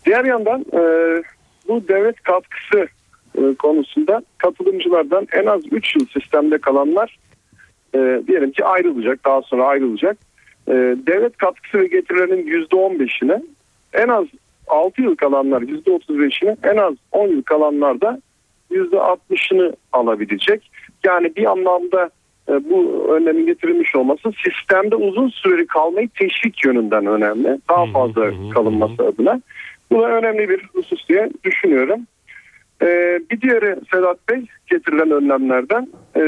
Diğer 0.07 0.25
yandan 0.25 0.61
e, 0.61 0.83
bu 1.69 1.89
devlet 1.89 2.23
katkısı 2.23 2.89
e, 3.39 3.55
konusunda 3.55 4.23
katılımcılardan 4.39 5.27
en 5.33 5.47
az 5.47 5.61
3 5.71 5.97
yıl 5.97 6.07
sistemde 6.07 6.59
kalanlar 6.59 7.19
e, 7.95 8.23
diyelim 8.27 8.53
ki 8.53 8.65
ayrılacak 8.65 9.25
daha 9.25 9.43
sonra 9.43 9.67
ayrılacak. 9.67 10.17
E, 10.71 10.75
devlet 11.07 11.37
katkısı 11.37 11.79
ve 11.79 11.87
getirilerinin 11.87 12.67
%15'ini 12.67 13.43
en 13.93 14.09
az 14.09 14.25
6 14.67 15.03
yıl 15.03 15.17
kalanlar 15.17 15.63
%35'ini 15.63 16.57
en 16.63 16.77
az 16.77 16.95
10 17.13 17.29
yıl 17.29 17.43
kalanlar 17.43 18.01
da 18.01 18.21
%60'ını 18.71 19.75
alabilecek. 19.93 20.71
Yani 21.05 21.37
bir 21.37 21.51
anlamda 21.51 22.11
e, 22.49 22.71
bu 22.71 23.09
önlemin 23.17 23.47
getirilmiş 23.47 23.97
olması 23.97 24.33
sistemde 24.45 24.97
uzun 24.97 25.29
süreli 25.29 25.67
kalmayı 25.67 26.09
teşvik 26.09 26.65
yönünden 26.65 27.07
önemli. 27.07 27.59
Daha 27.69 27.87
fazla 27.87 28.31
kalınması 28.55 29.03
adına. 29.03 29.41
Bu 29.91 30.03
da 30.03 30.09
önemli 30.09 30.49
bir 30.49 30.69
husus 30.73 31.09
diye 31.09 31.31
düşünüyorum. 31.45 32.01
Ee, 32.83 33.21
bir 33.31 33.41
diğeri 33.41 33.77
Sedat 33.93 34.29
Bey 34.29 34.47
getirilen 34.67 35.11
önlemlerden 35.11 35.89
e, 36.17 36.23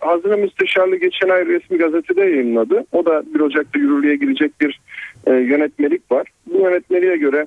Hazine 0.00 0.36
Müsteşarlığı 0.36 0.96
geçen 0.96 1.28
ay 1.28 1.46
resmi 1.46 1.78
gazetede 1.78 2.20
yayınladı. 2.20 2.84
O 2.92 3.06
da 3.06 3.22
1 3.34 3.40
Ocak'ta 3.40 3.78
yürürlüğe 3.78 4.16
girecek 4.16 4.60
bir 4.60 4.80
e, 5.26 5.32
yönetmelik 5.32 6.12
var. 6.12 6.28
Bu 6.46 6.58
yönetmeliğe 6.58 7.16
göre 7.16 7.46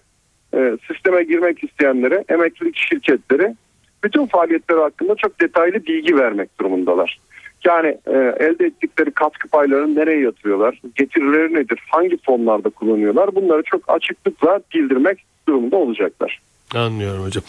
e, 0.53 0.77
sisteme 0.87 1.23
girmek 1.23 1.63
isteyenlere 1.63 2.23
emeklilik 2.29 2.77
şirketleri 2.77 3.55
bütün 4.03 4.25
faaliyetleri 4.25 4.79
hakkında 4.79 5.15
çok 5.15 5.41
detaylı 5.41 5.85
bilgi 5.85 6.17
vermek 6.17 6.59
durumundalar. 6.59 7.19
Yani 7.65 7.97
e, 8.07 8.17
elde 8.39 8.65
ettikleri 8.65 9.11
katkı 9.11 9.47
paylarını 9.47 9.95
nereye 9.95 10.19
yatırıyorlar, 10.19 10.81
getirileri 10.95 11.53
nedir, 11.53 11.79
hangi 11.91 12.17
fonlarda 12.17 12.69
kullanıyorlar 12.69 13.35
bunları 13.35 13.63
çok 13.63 13.81
açıklıkla 13.87 14.59
bildirmek 14.73 15.25
durumunda 15.47 15.77
olacaklar. 15.77 16.41
Anlıyorum 16.75 17.23
hocam. 17.23 17.43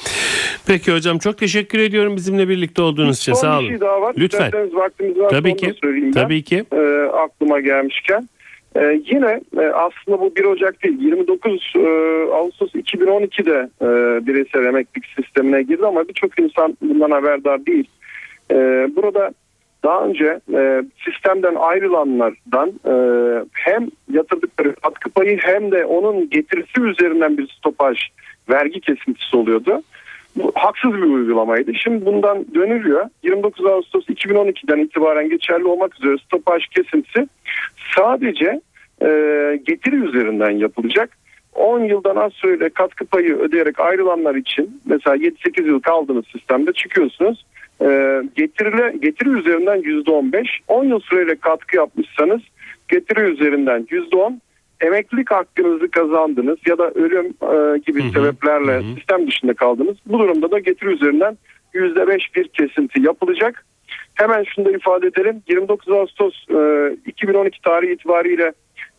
Peki 0.67 0.93
hocam 0.93 1.19
çok 1.19 1.39
teşekkür 1.39 1.79
ediyorum 1.79 2.17
bizimle 2.17 2.49
birlikte 2.49 2.83
olduğunuz 2.83 3.19
için. 3.19 3.33
Sağ 3.33 3.53
bir 3.53 3.63
olun. 3.63 3.69
şey 3.69 3.81
daha 3.81 4.01
var. 4.01 4.15
Lütfen. 4.19 4.45
İsterseniz 4.45 4.75
vaktimiz 4.75 5.19
var. 5.19 5.31
Tabii 5.31 5.57
ki. 5.57 5.75
Tabii 6.15 6.43
ki. 6.43 6.65
E, 6.73 7.09
aklıma 7.13 7.61
gelmişken. 7.61 8.29
E, 8.77 9.01
yine 9.07 9.41
e, 9.59 9.61
aslında 9.61 10.21
bu 10.21 10.37
1 10.37 10.45
Ocak 10.45 10.83
değil 10.83 11.01
29 11.01 11.73
e, 11.77 11.81
Ağustos 12.33 12.75
2012'de 12.75 13.69
e, 13.83 13.87
bireysel 14.27 14.65
emeklilik 14.65 15.07
sistemine 15.17 15.63
girdi 15.63 15.87
ama 15.87 16.09
birçok 16.09 16.39
insan 16.39 16.77
bundan 16.83 17.11
haberdar 17.11 17.67
değil. 17.67 17.89
E, 18.51 18.57
burada 18.97 19.31
daha 19.85 20.05
önce 20.05 20.41
e, 20.55 20.83
sistemden 21.05 21.55
ayrılanlardan 21.55 22.69
e, 22.69 22.95
hem 23.53 23.89
yatırdıkları 24.13 24.75
katkı 24.75 25.11
payı 25.11 25.39
hem 25.41 25.73
de 25.73 25.85
onun 25.85 26.31
getirisi 26.31 26.81
üzerinden 26.81 27.39
bir 27.39 27.49
stopaj 27.49 27.99
vergi 28.49 28.81
kesintisi 28.81 29.37
oluyordu. 29.37 29.83
Bu 30.37 30.53
haksız 30.55 30.93
bir 30.93 31.03
uygulamaydı. 31.03 31.75
Şimdi 31.75 32.07
bundan 32.07 32.55
dönülüyor. 32.55 33.07
29 33.23 33.67
Ağustos 33.67 34.09
2012'den 34.09 34.79
itibaren 34.79 35.29
geçerli 35.29 35.65
olmak 35.65 36.01
üzere 36.01 36.17
stopaj 36.19 36.67
kesintisi 36.67 37.29
sadece 37.97 38.61
e, 39.03 39.09
getiri 39.67 39.97
üzerinden 39.97 40.51
yapılacak. 40.51 41.17
10 41.55 41.81
yıldan 41.81 42.17
az 42.17 42.33
süreyle 42.33 42.69
katkı 42.69 43.05
payı 43.07 43.37
ödeyerek 43.37 43.81
ayrılanlar 43.81 44.35
için 44.35 44.81
mesela 44.85 45.17
7-8 45.17 45.67
yıl 45.67 45.81
kaldığınız 45.81 46.25
sistemde 46.33 46.73
çıkıyorsunuz. 46.73 47.45
E, 47.81 48.23
getirile, 48.37 48.95
getiri 48.99 49.29
üzerinden 49.29 49.81
%15, 49.81 50.47
10 50.69 50.85
yıl 50.85 51.01
süreyle 51.01 51.37
katkı 51.37 51.77
yapmışsanız 51.77 52.41
getiri 52.89 53.21
üzerinden 53.21 53.83
%10, 53.91 54.41
emeklilik 54.81 55.31
hakkınızı 55.31 55.91
kazandınız 55.91 56.59
ya 56.67 56.79
da 56.79 56.91
ölüm 56.91 57.27
e, 57.27 57.79
gibi 57.79 58.03
Hı 58.03 58.09
hı, 58.09 58.13
sebeplerle 58.13 58.73
hı 58.73 58.79
hı. 58.79 58.95
sistem 58.95 59.27
dışında 59.27 59.55
kaldınız. 59.55 59.97
Bu 60.07 60.19
durumda 60.19 60.51
da 60.51 60.59
getiri 60.59 60.91
üzerinden 60.91 61.39
%5 61.75 62.19
bir 62.35 62.49
kesinti 62.49 63.01
yapılacak. 63.01 63.67
Hemen 64.15 64.45
şunu 64.45 64.65
da 64.65 64.71
ifade 64.71 65.07
edelim. 65.07 65.43
29 65.49 65.93
Ağustos 65.93 66.35
e, 66.51 66.97
2012 67.07 67.63
tarihi 67.63 67.93
itibariyle 67.93 68.53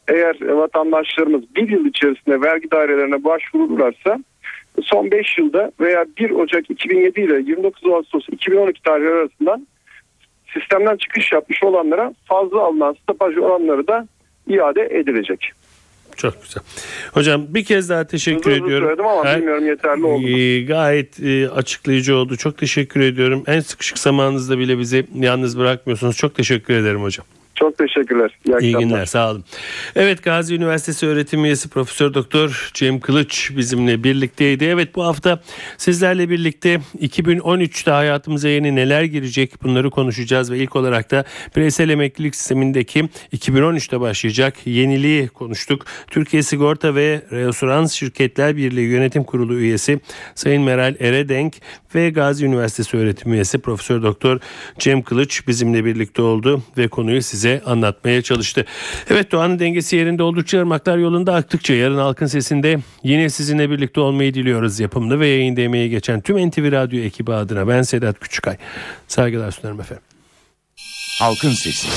eğer 0.07 0.47
vatandaşlarımız 0.47 1.55
bir 1.55 1.69
yıl 1.69 1.85
içerisinde 1.85 2.41
vergi 2.41 2.71
dairelerine 2.71 3.23
başvururlarsa 3.23 4.19
son 4.83 5.11
5 5.11 5.37
yılda 5.37 5.71
veya 5.79 6.05
1 6.19 6.31
Ocak 6.31 6.71
2007 6.71 7.21
ile 7.21 7.35
29 7.35 7.91
Ağustos 7.91 8.29
2012 8.31 8.83
tarihi 8.83 9.09
arasından 9.09 9.67
sistemden 10.53 10.97
çıkış 10.97 11.31
yapmış 11.31 11.63
olanlara 11.63 12.13
fazla 12.25 12.61
alınan 12.61 12.95
stopaj 13.03 13.37
oranları 13.37 13.87
da 13.87 14.07
iade 14.47 14.81
edilecek. 14.91 15.51
Çok 16.17 16.43
güzel. 16.43 16.63
Hocam 17.13 17.45
bir 17.49 17.63
kez 17.65 17.89
daha 17.89 18.03
teşekkür 18.07 18.39
Hızlı 18.39 18.51
hızlı 18.51 18.65
ediyorum. 18.65 18.87
söyledim 18.87 19.05
ama 19.05 19.25
Her- 19.25 19.37
bilmiyorum 19.39 19.67
yeterli 19.67 20.05
oldu? 20.05 20.27
Ee, 20.27 20.61
gayet 20.63 21.19
e, 21.23 21.49
açıklayıcı 21.49 22.15
oldu. 22.15 22.37
Çok 22.37 22.57
teşekkür 22.57 22.99
ediyorum. 22.99 23.43
En 23.47 23.59
sıkışık 23.59 23.99
zamanınızda 23.99 24.59
bile 24.59 24.79
bizi 24.79 25.05
yalnız 25.15 25.57
bırakmıyorsunuz. 25.59 26.17
Çok 26.17 26.35
teşekkür 26.35 26.73
ederim 26.73 27.01
hocam. 27.03 27.25
Çok 27.59 27.77
teşekkürler. 27.77 28.37
İyi, 28.45 28.59
İyi 28.59 28.73
günler 28.73 29.05
sağ 29.05 29.31
olun. 29.31 29.43
Evet 29.95 30.23
Gazi 30.23 30.55
Üniversitesi 30.55 31.07
öğretim 31.07 31.45
üyesi 31.45 31.69
Profesör 31.69 32.13
Doktor 32.13 32.71
Cem 32.73 32.99
Kılıç 32.99 33.51
bizimle 33.57 34.03
birlikteydi. 34.03 34.65
Evet 34.65 34.95
bu 34.95 35.03
hafta 35.03 35.41
sizlerle 35.77 36.29
birlikte 36.29 36.79
2013'te 36.99 37.91
hayatımıza 37.91 38.49
yeni 38.49 38.75
neler 38.75 39.03
girecek 39.03 39.63
bunları 39.63 39.89
konuşacağız 39.89 40.51
ve 40.51 40.57
ilk 40.57 40.75
olarak 40.75 41.11
da 41.11 41.23
bireysel 41.55 41.89
emeklilik 41.89 42.35
sistemindeki 42.35 43.09
2013'te 43.33 43.99
başlayacak 43.99 44.55
yeniliği 44.65 45.27
konuştuk. 45.27 45.85
Türkiye 46.07 46.43
Sigorta 46.43 46.95
ve 46.95 47.21
Reasürans 47.31 47.93
Şirketler 47.93 48.57
Birliği 48.57 48.87
Yönetim 48.87 49.23
Kurulu 49.23 49.55
üyesi 49.55 49.99
Sayın 50.35 50.63
Meral 50.63 50.95
Eredenk 50.99 51.53
ve 51.97 52.09
Gazi 52.09 52.45
Üniversitesi 52.45 52.97
öğretim 52.97 53.33
üyesi 53.33 53.57
Profesör 53.57 54.03
Doktor 54.03 54.39
Cem 54.79 55.01
Kılıç 55.01 55.47
bizimle 55.47 55.85
birlikte 55.85 56.21
oldu 56.21 56.63
ve 56.77 56.87
konuyu 56.87 57.21
size 57.21 57.61
anlatmaya 57.65 58.21
çalıştı. 58.21 58.65
Evet 59.09 59.31
doğanın 59.31 59.59
dengesi 59.59 59.95
yerinde 59.95 60.23
oldukça 60.23 60.59
ırmaklar 60.59 60.97
yolunda 60.97 61.35
aktıkça 61.35 61.73
yarın 61.73 61.97
halkın 61.97 62.25
sesinde 62.25 62.79
yine 63.03 63.29
sizinle 63.29 63.69
birlikte 63.69 63.99
olmayı 63.99 64.33
diliyoruz. 64.33 64.79
Yapımda 64.79 65.19
ve 65.19 65.27
yayında 65.27 65.61
emeği 65.61 65.89
geçen 65.89 66.21
tüm 66.21 66.49
NTV 66.49 66.71
Radyo 66.71 66.99
ekibi 66.99 67.33
adına 67.33 67.67
ben 67.67 67.81
Sedat 67.81 68.19
Küçükay. 68.19 68.57
Saygılar 69.07 69.51
sunarım 69.51 69.81
efendim. 69.81 70.03
Halkın 71.19 71.51
Sesi. 71.51 71.87